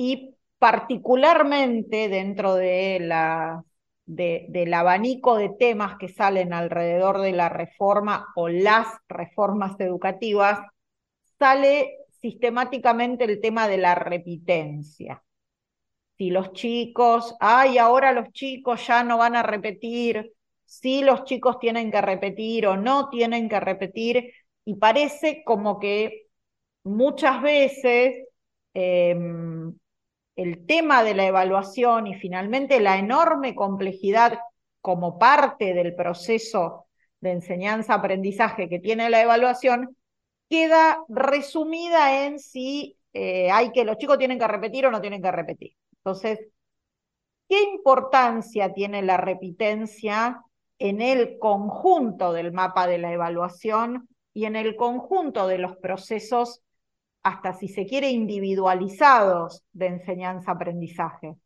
y 0.02 0.34
particularmente 0.58 2.08
dentro 2.08 2.54
de 2.54 3.00
la, 3.02 3.62
del 4.06 4.72
abanico 4.72 5.36
de 5.36 5.50
temas 5.50 5.98
que 5.98 6.08
salen 6.08 6.54
alrededor 6.54 7.20
de 7.20 7.32
la 7.32 7.50
reforma 7.50 8.28
o 8.34 8.48
las 8.48 8.86
reformas 9.10 9.78
educativas, 9.78 10.58
sale 11.38 11.98
sistemáticamente 12.22 13.24
el 13.24 13.42
tema 13.42 13.68
de 13.68 13.76
la 13.76 13.94
repitencia. 13.94 15.22
Si 16.16 16.30
los 16.30 16.54
chicos, 16.54 17.36
ay, 17.38 17.76
ahora 17.76 18.12
los 18.12 18.32
chicos 18.32 18.86
ya 18.86 19.04
no 19.04 19.18
van 19.18 19.36
a 19.36 19.42
repetir, 19.42 20.32
si 20.64 21.02
los 21.02 21.24
chicos 21.24 21.58
tienen 21.58 21.90
que 21.90 22.00
repetir 22.00 22.66
o 22.66 22.78
no 22.78 23.10
tienen 23.10 23.50
que 23.50 23.60
repetir, 23.60 24.32
y 24.64 24.76
parece 24.76 25.42
como 25.44 25.78
que 25.78 26.28
muchas 26.84 27.42
veces 27.42 28.16
em, 28.72 29.74
el 30.36 30.66
tema 30.66 31.02
de 31.02 31.14
la 31.14 31.26
evaluación 31.26 32.06
y 32.06 32.14
finalmente 32.14 32.80
la 32.80 32.98
enorme 32.98 33.54
complejidad 33.54 34.38
como 34.80 35.18
parte 35.18 35.74
del 35.74 35.94
proceso 35.94 36.86
de 37.20 37.32
enseñanza-aprendizaje 37.32 38.68
que 38.68 38.78
tiene 38.78 39.10
la 39.10 39.20
evaluación, 39.20 39.96
queda 40.48 40.98
resumida 41.08 42.24
en 42.24 42.38
si 42.38 42.96
eh, 43.12 43.50
hay 43.50 43.72
que 43.72 43.84
los 43.84 43.98
chicos 43.98 44.18
tienen 44.18 44.38
que 44.38 44.48
repetir 44.48 44.86
o 44.86 44.90
no 44.90 45.00
tienen 45.00 45.22
que 45.22 45.30
repetir. 45.30 45.72
Entonces, 45.98 46.40
¿qué 47.48 47.62
importancia 47.62 48.72
tiene 48.72 49.02
la 49.02 49.16
repitencia 49.16 50.42
en 50.78 51.02
el 51.02 51.38
conjunto 51.38 52.32
del 52.32 52.52
mapa 52.52 52.86
de 52.86 52.98
la 52.98 53.12
evaluación 53.12 54.08
y 54.32 54.46
en 54.46 54.56
el 54.56 54.76
conjunto 54.76 55.46
de 55.46 55.58
los 55.58 55.76
procesos, 55.76 56.62
hasta 57.22 57.52
si 57.54 57.68
se 57.68 57.86
quiere, 57.86 58.10
individualizados 58.10 59.62
de 59.72 59.86
enseñanza-aprendizaje? 59.86 61.36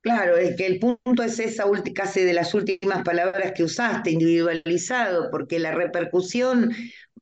Claro, 0.00 0.36
es 0.36 0.54
que 0.56 0.66
el 0.66 0.78
punto 0.78 1.22
es 1.22 1.38
esa 1.38 1.64
casi 1.94 2.20
de 2.22 2.34
las 2.34 2.52
últimas 2.52 3.02
palabras 3.04 3.52
que 3.56 3.64
usaste, 3.64 4.10
individualizado, 4.10 5.30
porque 5.30 5.58
la 5.58 5.72
repercusión 5.72 6.72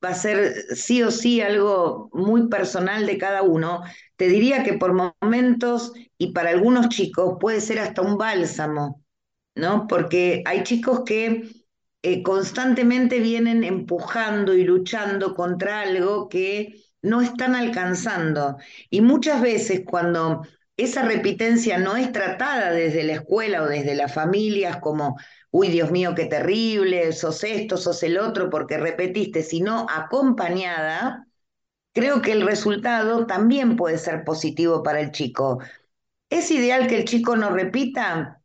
va 0.04 0.08
a 0.10 0.14
ser 0.14 0.52
sí 0.74 1.00
o 1.04 1.12
sí 1.12 1.40
algo 1.40 2.10
muy 2.12 2.48
personal 2.48 3.06
de 3.06 3.18
cada 3.18 3.42
uno. 3.42 3.82
Te 4.16 4.26
diría 4.28 4.64
que 4.64 4.72
por 4.72 4.94
momentos 5.22 5.92
y 6.18 6.32
para 6.32 6.50
algunos 6.50 6.88
chicos 6.88 7.36
puede 7.40 7.60
ser 7.60 7.78
hasta 7.78 8.02
un 8.02 8.18
bálsamo, 8.18 9.04
¿no? 9.54 9.86
Porque 9.86 10.42
hay 10.44 10.64
chicos 10.64 11.02
que 11.06 11.50
eh, 12.02 12.22
constantemente 12.24 13.20
vienen 13.20 13.62
empujando 13.62 14.54
y 14.54 14.64
luchando 14.64 15.34
contra 15.36 15.82
algo 15.82 16.28
que 16.28 16.74
no 17.02 17.20
están 17.20 17.54
alcanzando. 17.54 18.56
Y 18.90 19.00
muchas 19.00 19.40
veces 19.42 19.82
cuando 19.86 20.42
esa 20.76 21.02
repitencia 21.02 21.78
no 21.78 21.96
es 21.96 22.12
tratada 22.12 22.70
desde 22.72 23.04
la 23.04 23.14
escuela 23.14 23.62
o 23.62 23.66
desde 23.66 23.94
las 23.94 24.12
familias 24.14 24.78
como, 24.78 25.16
uy, 25.50 25.68
Dios 25.68 25.90
mío, 25.90 26.14
qué 26.14 26.26
terrible, 26.26 27.12
sos 27.12 27.44
esto, 27.44 27.76
sos 27.76 28.02
el 28.02 28.18
otro, 28.18 28.50
porque 28.50 28.78
repetiste, 28.78 29.42
sino 29.42 29.86
acompañada, 29.90 31.26
creo 31.92 32.22
que 32.22 32.32
el 32.32 32.42
resultado 32.46 33.26
también 33.26 33.76
puede 33.76 33.98
ser 33.98 34.24
positivo 34.24 34.82
para 34.82 35.00
el 35.00 35.12
chico. 35.12 35.60
¿Es 36.30 36.50
ideal 36.50 36.88
que 36.88 36.98
el 36.98 37.06
chico 37.06 37.36
no 37.36 37.50
repita? 37.50 38.41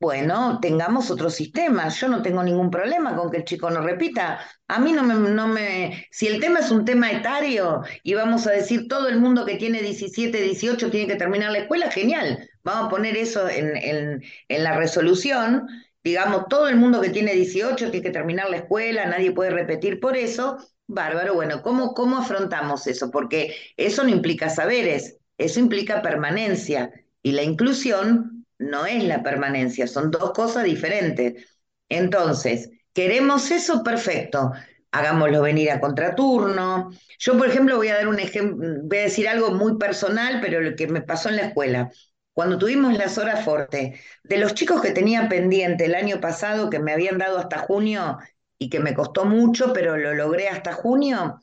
Bueno, 0.00 0.60
tengamos 0.60 1.10
otro 1.10 1.28
sistema. 1.28 1.88
Yo 1.88 2.08
no 2.08 2.22
tengo 2.22 2.42
ningún 2.44 2.70
problema 2.70 3.16
con 3.16 3.30
que 3.30 3.38
el 3.38 3.44
chico 3.44 3.68
no 3.68 3.80
repita. 3.80 4.38
A 4.68 4.78
mí 4.78 4.92
no 4.92 5.02
me, 5.02 5.14
no 5.14 5.48
me, 5.48 6.06
si 6.12 6.28
el 6.28 6.40
tema 6.40 6.60
es 6.60 6.70
un 6.70 6.84
tema 6.84 7.10
etario 7.10 7.82
y 8.04 8.14
vamos 8.14 8.46
a 8.46 8.52
decir 8.52 8.86
todo 8.86 9.08
el 9.08 9.18
mundo 9.18 9.44
que 9.44 9.56
tiene 9.56 9.82
17, 9.82 10.40
18 10.40 10.90
tiene 10.90 11.08
que 11.08 11.16
terminar 11.16 11.50
la 11.50 11.58
escuela, 11.58 11.90
genial. 11.90 12.48
Vamos 12.62 12.86
a 12.86 12.90
poner 12.90 13.16
eso 13.16 13.48
en, 13.48 13.76
en, 13.76 14.22
en 14.48 14.62
la 14.64 14.76
resolución. 14.76 15.66
Digamos, 16.04 16.46
todo 16.48 16.68
el 16.68 16.76
mundo 16.76 17.00
que 17.00 17.10
tiene 17.10 17.32
18 17.34 17.90
tiene 17.90 18.02
que 18.06 18.12
terminar 18.12 18.50
la 18.50 18.58
escuela, 18.58 19.04
nadie 19.06 19.32
puede 19.32 19.50
repetir 19.50 19.98
por 19.98 20.16
eso. 20.16 20.58
Bárbaro, 20.86 21.34
bueno, 21.34 21.60
¿cómo, 21.60 21.92
cómo 21.92 22.18
afrontamos 22.18 22.86
eso? 22.86 23.10
Porque 23.10 23.54
eso 23.76 24.04
no 24.04 24.10
implica 24.10 24.48
saberes, 24.48 25.18
eso 25.36 25.58
implica 25.58 26.02
permanencia. 26.02 26.92
Y 27.20 27.32
la 27.32 27.42
inclusión 27.42 28.37
no 28.58 28.86
es 28.86 29.04
la 29.04 29.22
permanencia, 29.22 29.86
son 29.86 30.10
dos 30.10 30.32
cosas 30.32 30.64
diferentes. 30.64 31.58
Entonces, 31.88 32.70
queremos 32.92 33.50
eso 33.50 33.82
perfecto, 33.82 34.52
hagámoslo 34.90 35.42
venir 35.42 35.70
a 35.70 35.80
contraturno. 35.80 36.90
Yo, 37.18 37.38
por 37.38 37.48
ejemplo, 37.48 37.76
voy 37.76 37.88
a 37.88 37.96
dar 37.96 38.08
un 38.08 38.18
ejemplo, 38.18 38.66
voy 38.82 38.98
a 38.98 39.02
decir 39.02 39.28
algo 39.28 39.52
muy 39.52 39.78
personal, 39.78 40.40
pero 40.40 40.60
lo 40.60 40.74
que 40.76 40.88
me 40.88 41.02
pasó 41.02 41.28
en 41.28 41.36
la 41.36 41.46
escuela. 41.46 41.90
Cuando 42.32 42.58
tuvimos 42.58 42.96
las 42.96 43.18
horas 43.18 43.44
fuertes, 43.44 44.00
de 44.22 44.38
los 44.38 44.54
chicos 44.54 44.80
que 44.80 44.92
tenía 44.92 45.28
pendiente 45.28 45.86
el 45.86 45.94
año 45.94 46.20
pasado, 46.20 46.70
que 46.70 46.78
me 46.78 46.92
habían 46.92 47.18
dado 47.18 47.38
hasta 47.38 47.58
junio 47.58 48.18
y 48.58 48.70
que 48.70 48.80
me 48.80 48.94
costó 48.94 49.24
mucho, 49.24 49.72
pero 49.72 49.96
lo 49.96 50.14
logré 50.14 50.48
hasta 50.48 50.72
junio, 50.72 51.40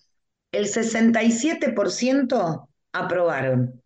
el 0.51 0.67
67% 0.67 2.69
aprobaron. 2.93 3.81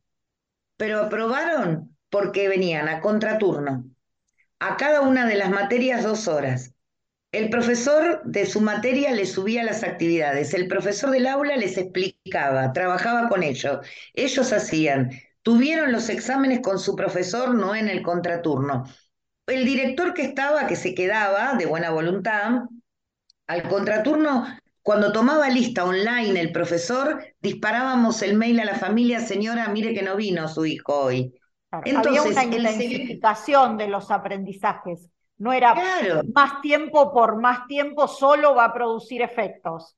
Pero 0.77 1.01
aprobaron 1.01 1.88
porque 2.09 2.47
venían 2.47 2.87
a 2.87 3.01
contraturno, 3.01 3.85
a 4.59 4.77
cada 4.77 5.01
una 5.01 5.27
de 5.27 5.35
las 5.35 5.49
materias 5.49 6.03
dos 6.03 6.27
horas. 6.27 6.73
El 7.31 7.49
profesor 7.49 8.23
de 8.25 8.47
su 8.47 8.59
materia 8.59 9.11
les 9.11 9.33
subía 9.33 9.63
las 9.63 9.83
actividades, 9.83 10.53
el 10.55 10.67
profesor 10.67 11.11
del 11.11 11.27
aula 11.27 11.57
les 11.57 11.77
explicaba, 11.77 12.73
trabajaba 12.73 13.29
con 13.29 13.43
ellos, 13.43 13.85
ellos 14.15 14.51
hacían, 14.51 15.11
tuvieron 15.43 15.91
los 15.91 16.09
exámenes 16.09 16.61
con 16.61 16.79
su 16.79 16.95
profesor, 16.95 17.53
no 17.53 17.75
en 17.75 17.87
el 17.87 18.01
contraturno. 18.01 18.85
El 19.45 19.63
director 19.65 20.13
que 20.13 20.23
estaba, 20.23 20.65
que 20.65 20.75
se 20.75 20.95
quedaba 20.95 21.53
de 21.53 21.67
buena 21.67 21.91
voluntad, 21.91 22.63
al 23.47 23.63
contraturno, 23.63 24.45
cuando 24.81 25.11
tomaba 25.11 25.49
lista 25.49 25.85
online 25.85 26.39
el 26.39 26.51
profesor, 26.51 27.23
disparábamos 27.41 28.21
el 28.23 28.35
mail 28.35 28.59
a 28.59 28.65
la 28.65 28.75
familia, 28.75 29.19
señora, 29.19 29.67
mire 29.69 29.93
que 29.93 30.01
no 30.01 30.15
vino 30.15 30.47
su 30.47 30.65
hijo 30.65 30.99
hoy. 30.99 31.38
Había 31.71 32.23
una 32.23 32.43
intensificación 32.43 33.77
de 33.77 33.87
los 33.87 34.09
aprendizajes. 34.11 35.09
No 35.37 35.53
era 35.53 35.73
más 36.33 36.61
tiempo 36.61 37.13
por 37.13 37.39
más 37.39 37.65
tiempo 37.67 38.07
solo 38.07 38.55
va 38.55 38.65
a 38.65 38.73
producir 38.73 39.21
efectos. 39.21 39.95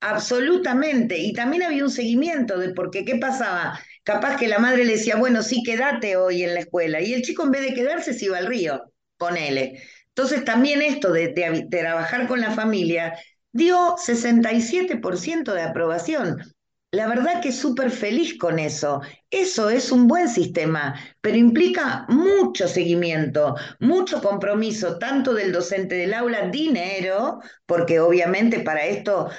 Absolutamente. 0.00 1.16
Y 1.16 1.32
también 1.32 1.62
había 1.62 1.84
un 1.84 1.90
seguimiento 1.90 2.58
de 2.58 2.74
porque 2.74 3.04
qué 3.04 3.16
pasaba. 3.16 3.78
Capaz 4.02 4.36
que 4.36 4.48
la 4.48 4.58
madre 4.58 4.84
le 4.84 4.92
decía, 4.94 5.16
bueno, 5.16 5.42
sí, 5.42 5.62
quédate 5.62 6.16
hoy 6.16 6.42
en 6.42 6.54
la 6.54 6.60
escuela. 6.60 7.00
Y 7.00 7.14
el 7.14 7.22
chico 7.22 7.44
en 7.44 7.52
vez 7.52 7.62
de 7.62 7.74
quedarse 7.74 8.12
se 8.12 8.26
iba 8.26 8.36
al 8.38 8.46
río 8.46 8.82
con 9.16 9.36
él. 9.36 9.78
Entonces 10.08 10.44
también 10.44 10.82
esto 10.82 11.12
de, 11.12 11.28
de 11.28 11.66
trabajar 11.70 12.26
con 12.26 12.40
la 12.40 12.50
familia 12.50 13.16
dio 13.52 13.96
67% 13.96 15.54
de 15.54 15.62
aprobación 15.62 16.51
la 16.92 17.08
verdad 17.08 17.40
que 17.40 17.52
súper 17.52 17.90
feliz 17.90 18.38
con 18.38 18.58
eso. 18.58 19.00
Eso 19.30 19.70
es 19.70 19.90
un 19.90 20.06
buen 20.06 20.28
sistema, 20.28 20.94
pero 21.22 21.38
implica 21.38 22.04
mucho 22.08 22.68
seguimiento, 22.68 23.56
mucho 23.80 24.20
compromiso, 24.20 24.98
tanto 24.98 25.32
del 25.32 25.52
docente 25.52 25.94
del 25.94 26.12
aula, 26.12 26.48
dinero, 26.48 27.40
porque 27.66 27.98
obviamente 27.98 28.60
para 28.60 28.84
esto 28.84 29.30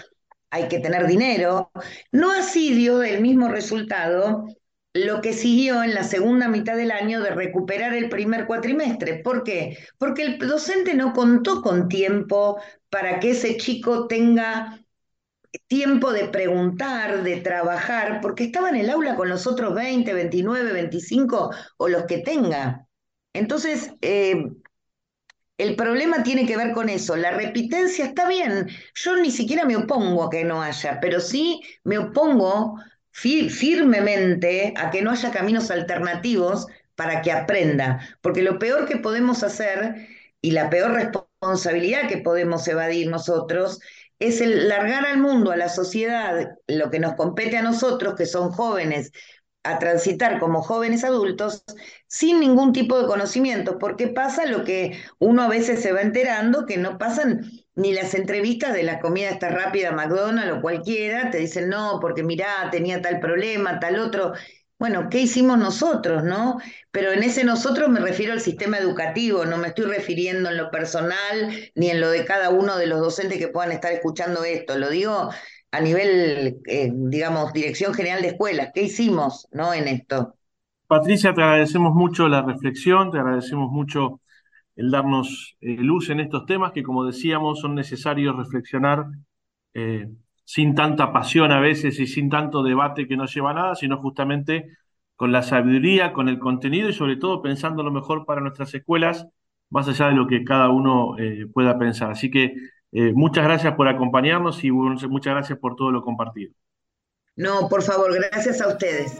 hay 0.49 0.67
que 0.67 0.79
tener 0.79 1.05
dinero. 1.05 1.71
No 2.11 2.31
así 2.31 2.73
dio 2.73 3.03
el 3.03 3.21
mismo 3.21 3.47
resultado 3.49 4.47
lo 4.95 5.21
que 5.21 5.33
siguió 5.33 5.83
en 5.83 5.95
la 5.95 6.03
segunda 6.03 6.47
mitad 6.47 6.75
del 6.75 6.91
año 6.91 7.21
de 7.21 7.31
recuperar 7.31 7.93
el 7.95 8.09
primer 8.09 8.45
cuatrimestre. 8.45 9.21
¿Por 9.23 9.43
qué? 9.43 9.77
Porque 9.97 10.23
el 10.23 10.37
docente 10.39 10.93
no 10.93 11.13
contó 11.13 11.61
con 11.61 11.87
tiempo 11.87 12.59
para 12.89 13.19
que 13.19 13.31
ese 13.31 13.57
chico 13.57 14.07
tenga 14.07 14.82
tiempo 15.67 16.11
de 16.13 16.27
preguntar, 16.29 17.23
de 17.23 17.37
trabajar, 17.41 18.19
porque 18.21 18.45
estaba 18.45 18.69
en 18.69 18.77
el 18.77 18.89
aula 18.89 19.15
con 19.15 19.29
los 19.29 19.47
otros 19.47 19.73
20, 19.75 20.13
29, 20.13 20.73
25 20.73 21.51
o 21.77 21.87
los 21.87 22.03
que 22.05 22.19
tenga. 22.19 22.87
Entonces, 23.33 23.91
eh, 24.01 24.45
el 25.57 25.75
problema 25.75 26.23
tiene 26.23 26.45
que 26.45 26.57
ver 26.57 26.73
con 26.73 26.89
eso. 26.89 27.15
La 27.15 27.31
repitencia 27.31 28.05
está 28.05 28.27
bien. 28.27 28.67
Yo 28.95 29.15
ni 29.17 29.31
siquiera 29.31 29.65
me 29.65 29.77
opongo 29.77 30.23
a 30.23 30.29
que 30.29 30.43
no 30.43 30.61
haya, 30.61 30.99
pero 30.99 31.19
sí 31.19 31.61
me 31.83 31.97
opongo 31.97 32.75
firmemente 33.11 34.73
a 34.75 34.89
que 34.89 35.01
no 35.01 35.11
haya 35.11 35.31
caminos 35.31 35.69
alternativos 35.71 36.67
para 36.95 37.21
que 37.21 37.31
aprenda. 37.31 37.99
Porque 38.21 38.41
lo 38.41 38.59
peor 38.59 38.87
que 38.87 38.97
podemos 38.97 39.43
hacer 39.43 40.07
y 40.41 40.51
la 40.51 40.69
peor 40.69 40.91
responsabilidad 40.91 42.07
que 42.09 42.17
podemos 42.17 42.67
evadir 42.67 43.09
nosotros 43.09 43.79
es 44.19 44.41
el 44.41 44.69
largar 44.69 45.05
al 45.05 45.19
mundo, 45.19 45.51
a 45.51 45.57
la 45.57 45.69
sociedad, 45.69 46.55
lo 46.67 46.89
que 46.89 46.99
nos 46.99 47.15
compete 47.15 47.57
a 47.57 47.61
nosotros, 47.61 48.15
que 48.15 48.25
son 48.25 48.51
jóvenes, 48.51 49.11
a 49.63 49.79
transitar 49.79 50.39
como 50.39 50.61
jóvenes 50.61 51.03
adultos 51.05 51.63
sin 52.07 52.39
ningún 52.39 52.73
tipo 52.73 52.99
de 52.99 53.07
conocimiento, 53.07 53.79
porque 53.79 54.07
pasa 54.07 54.45
lo 54.45 54.63
que 54.65 54.99
uno 55.19 55.43
a 55.43 55.47
veces 55.47 55.81
se 55.81 55.93
va 55.93 56.01
enterando, 56.01 56.65
que 56.65 56.77
no 56.77 56.97
pasan 56.97 57.49
ni 57.75 57.93
las 57.93 58.13
entrevistas 58.13 58.73
de 58.73 58.83
la 58.83 58.99
comida 58.99 59.29
esta 59.29 59.49
rápida 59.49 59.91
McDonald's 59.91 60.57
o 60.57 60.61
cualquiera, 60.61 61.31
te 61.31 61.37
dicen 61.37 61.69
no, 61.69 61.99
porque 62.01 62.23
mirá, 62.23 62.69
tenía 62.71 63.01
tal 63.01 63.19
problema, 63.19 63.79
tal 63.79 63.99
otro. 63.99 64.33
Bueno, 64.79 65.07
¿qué 65.09 65.19
hicimos 65.19 65.57
nosotros, 65.57 66.23
no? 66.23 66.57
Pero 66.91 67.11
en 67.11 67.23
ese 67.23 67.43
nosotros 67.43 67.89
me 67.89 67.99
refiero 67.99 68.33
al 68.33 68.41
sistema 68.41 68.77
educativo, 68.77 69.45
no 69.45 69.57
me 69.57 69.69
estoy 69.69 69.85
refiriendo 69.85 70.49
en 70.49 70.57
lo 70.57 70.71
personal 70.71 71.53
ni 71.75 71.89
en 71.89 72.01
lo 72.01 72.09
de 72.09 72.25
cada 72.25 72.49
uno 72.49 72.77
de 72.77 72.87
los 72.87 72.99
docentes 72.99 73.37
que 73.37 73.47
puedan 73.47 73.71
estar 73.71 73.93
escuchando 73.93 74.43
esto, 74.43 74.77
lo 74.77 74.89
digo 74.89 75.29
a 75.73 75.81
nivel, 75.81 76.61
eh, 76.67 76.91
digamos, 76.93 77.51
Dirección 77.51 77.95
General 77.95 78.21
de 78.21 78.27
Escuelas. 78.29 78.69
¿Qué 78.73 78.83
hicimos 78.83 79.47
¿no? 79.51 79.73
en 79.73 79.87
esto? 79.87 80.35
Patricia, 80.85 81.33
te 81.33 81.41
agradecemos 81.41 81.95
mucho 81.95 82.27
la 82.27 82.43
reflexión, 82.43 83.09
te 83.09 83.17
agradecemos 83.17 83.71
mucho 83.71 84.21
el 84.75 84.91
darnos 84.91 85.55
eh, 85.61 85.75
luz 85.79 86.11
en 86.11 86.19
estos 86.19 86.45
temas 86.45 86.73
que, 86.73 86.83
como 86.83 87.05
decíamos, 87.05 87.59
son 87.59 87.73
necesarios 87.73 88.35
reflexionar 88.35 89.05
eh, 89.73 90.07
sin 90.43 90.75
tanta 90.75 91.11
pasión 91.13 91.51
a 91.51 91.59
veces 91.59 91.99
y 91.99 92.07
sin 92.07 92.29
tanto 92.29 92.63
debate 92.63 93.07
que 93.07 93.17
no 93.17 93.25
lleva 93.25 93.51
a 93.51 93.53
nada, 93.53 93.75
sino 93.75 93.97
justamente 93.97 94.77
con 95.15 95.31
la 95.31 95.43
sabiduría, 95.43 96.13
con 96.13 96.29
el 96.29 96.39
contenido 96.39 96.89
y 96.89 96.93
sobre 96.93 97.17
todo 97.17 97.41
pensando 97.41 97.83
lo 97.83 97.91
mejor 97.91 98.25
para 98.25 98.41
nuestras 98.41 98.73
escuelas, 98.73 99.27
más 99.69 99.87
allá 99.87 100.07
de 100.07 100.15
lo 100.15 100.27
que 100.27 100.43
cada 100.43 100.69
uno 100.69 101.15
pueda 101.53 101.77
pensar. 101.77 102.11
Así 102.11 102.29
que 102.29 102.55
eh, 102.95 103.11
muchas 103.11 103.43
gracias 103.43 103.73
por 103.73 103.87
acompañarnos 103.87 104.63
y 104.63 104.71
muchas 104.71 105.33
gracias 105.33 105.57
por 105.57 105.75
todo 105.75 105.91
lo 105.91 106.03
compartido. 106.03 106.53
No, 107.35 107.67
por 107.67 107.81
favor, 107.81 108.13
gracias 108.13 108.61
a 108.61 108.67
ustedes. 108.67 109.19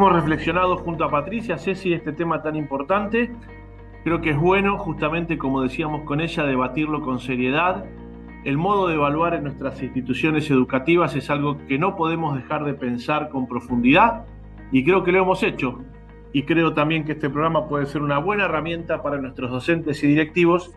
Hemos 0.00 0.14
reflexionado 0.14 0.78
junto 0.78 1.04
a 1.04 1.10
Patricia, 1.10 1.58
Ceci, 1.58 1.92
este 1.92 2.14
tema 2.14 2.40
tan 2.40 2.56
importante. 2.56 3.30
Creo 4.02 4.22
que 4.22 4.30
es 4.30 4.38
bueno, 4.38 4.78
justamente 4.78 5.36
como 5.36 5.60
decíamos 5.60 6.04
con 6.04 6.22
ella, 6.22 6.44
debatirlo 6.44 7.02
con 7.02 7.18
seriedad. 7.18 7.84
El 8.46 8.56
modo 8.56 8.88
de 8.88 8.94
evaluar 8.94 9.34
en 9.34 9.42
nuestras 9.42 9.82
instituciones 9.82 10.50
educativas 10.50 11.14
es 11.16 11.28
algo 11.28 11.58
que 11.68 11.78
no 11.78 11.96
podemos 11.96 12.34
dejar 12.34 12.64
de 12.64 12.72
pensar 12.72 13.28
con 13.28 13.46
profundidad 13.46 14.24
y 14.72 14.86
creo 14.86 15.04
que 15.04 15.12
lo 15.12 15.18
hemos 15.18 15.42
hecho. 15.42 15.80
Y 16.32 16.44
creo 16.44 16.72
también 16.72 17.04
que 17.04 17.12
este 17.12 17.28
programa 17.28 17.68
puede 17.68 17.84
ser 17.84 18.00
una 18.00 18.16
buena 18.16 18.46
herramienta 18.46 19.02
para 19.02 19.18
nuestros 19.18 19.50
docentes 19.50 20.02
y 20.02 20.06
directivos 20.06 20.72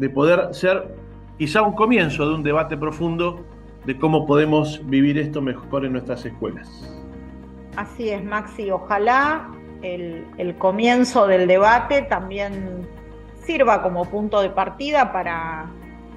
de 0.00 0.10
poder 0.10 0.48
ser 0.52 0.96
quizá 1.38 1.62
un 1.62 1.76
comienzo 1.76 2.28
de 2.28 2.34
un 2.34 2.42
debate 2.42 2.76
profundo 2.76 3.46
de 3.86 3.96
cómo 3.96 4.26
podemos 4.26 4.84
vivir 4.84 5.16
esto 5.16 5.40
mejor 5.40 5.84
en 5.84 5.92
nuestras 5.92 6.26
escuelas. 6.26 7.03
Así 7.76 8.10
es, 8.10 8.22
Maxi. 8.24 8.70
Ojalá 8.70 9.50
el, 9.82 10.54
comienzo 10.58 11.26
del 11.26 11.46
debate 11.46 12.02
también 12.02 12.88
sirva 13.44 13.82
como 13.82 14.04
punto 14.06 14.40
de 14.40 14.50
partida 14.50 15.12
para 15.12 15.66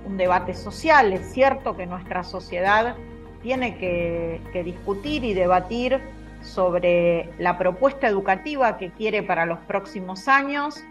un 0.05 0.17
debate 0.17 0.53
social. 0.53 1.11
Es 1.13 1.33
cierto 1.33 1.75
que 1.75 1.85
nuestra 1.85 2.23
sociedad 2.23 2.95
tiene 3.41 3.77
que, 3.77 4.63
discutir 4.63 5.23
y 5.23 5.33
debatir 5.33 5.99
sobre 6.41 7.29
la 7.39 7.57
propuesta 7.57 8.07
educativa 8.07 8.77
que 8.77 8.91
quiere 8.91 9.23
para 9.23 9.45
los 9.45 9.59
próximos 9.59 10.27
años, 10.27 10.83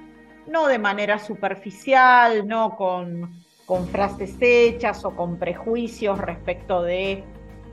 no 0.47 0.67
de 0.67 0.79
manera 0.79 1.19
superficial, 1.19 2.47
no 2.47 2.77
con, 2.77 3.31
frases 3.91 4.37
hechas 4.41 5.05
o 5.05 5.17
con 5.17 5.39
prejuicios 5.39 6.19
respecto 6.19 6.83
de 6.83 7.25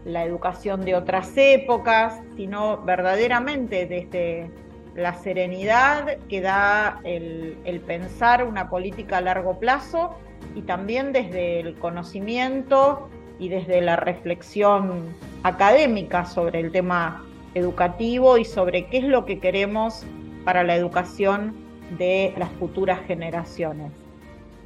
la 0.05 0.23
educación 0.23 0.83
de 0.85 0.95
otras 0.95 1.31
épocas, 1.35 2.19
sino 2.35 2.77
verdaderamente 2.83 3.85
desde 3.85 4.49
la 4.95 5.13
serenidad 5.15 6.17
que 6.29 6.41
da 6.41 6.99
el, 7.03 7.81
pensar 7.87 8.43
una 8.43 8.69
política 8.69 9.17
a 9.17 9.21
largo 9.21 9.59
plazo 9.59 10.15
y 10.55 10.61
también 10.61 11.13
desde 11.13 11.59
el 11.61 11.75
conocimiento 11.75 13.09
y 13.39 13.49
desde 13.49 13.81
la 13.81 13.95
reflexión 13.95 15.15
académica 15.41 16.25
sobre 16.25 16.59
el 16.59 16.71
tema 16.71 17.25
educativo 17.55 18.37
y 18.37 18.45
sobre 18.45 18.87
qué 18.87 18.97
es 18.97 19.03
lo 19.05 19.25
que 19.25 19.39
queremos 19.39 20.05
para 20.45 20.63
la 20.63 20.75
educación 20.75 21.55
de 21.97 22.33
las 22.37 22.49
futuras 22.53 22.99
generaciones. 23.07 23.91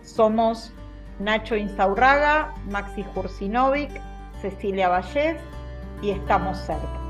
Somos 0.04 0.74
Nacho 1.20 1.56
Insaurraga, 1.56 2.54
Maxi 2.70 3.04
Jursinovic, 3.04 3.92
Cecilia 4.42 4.90
Vallés 4.90 5.38
y 6.02 6.12
estamos 6.12 6.58
cerca. 6.58 7.07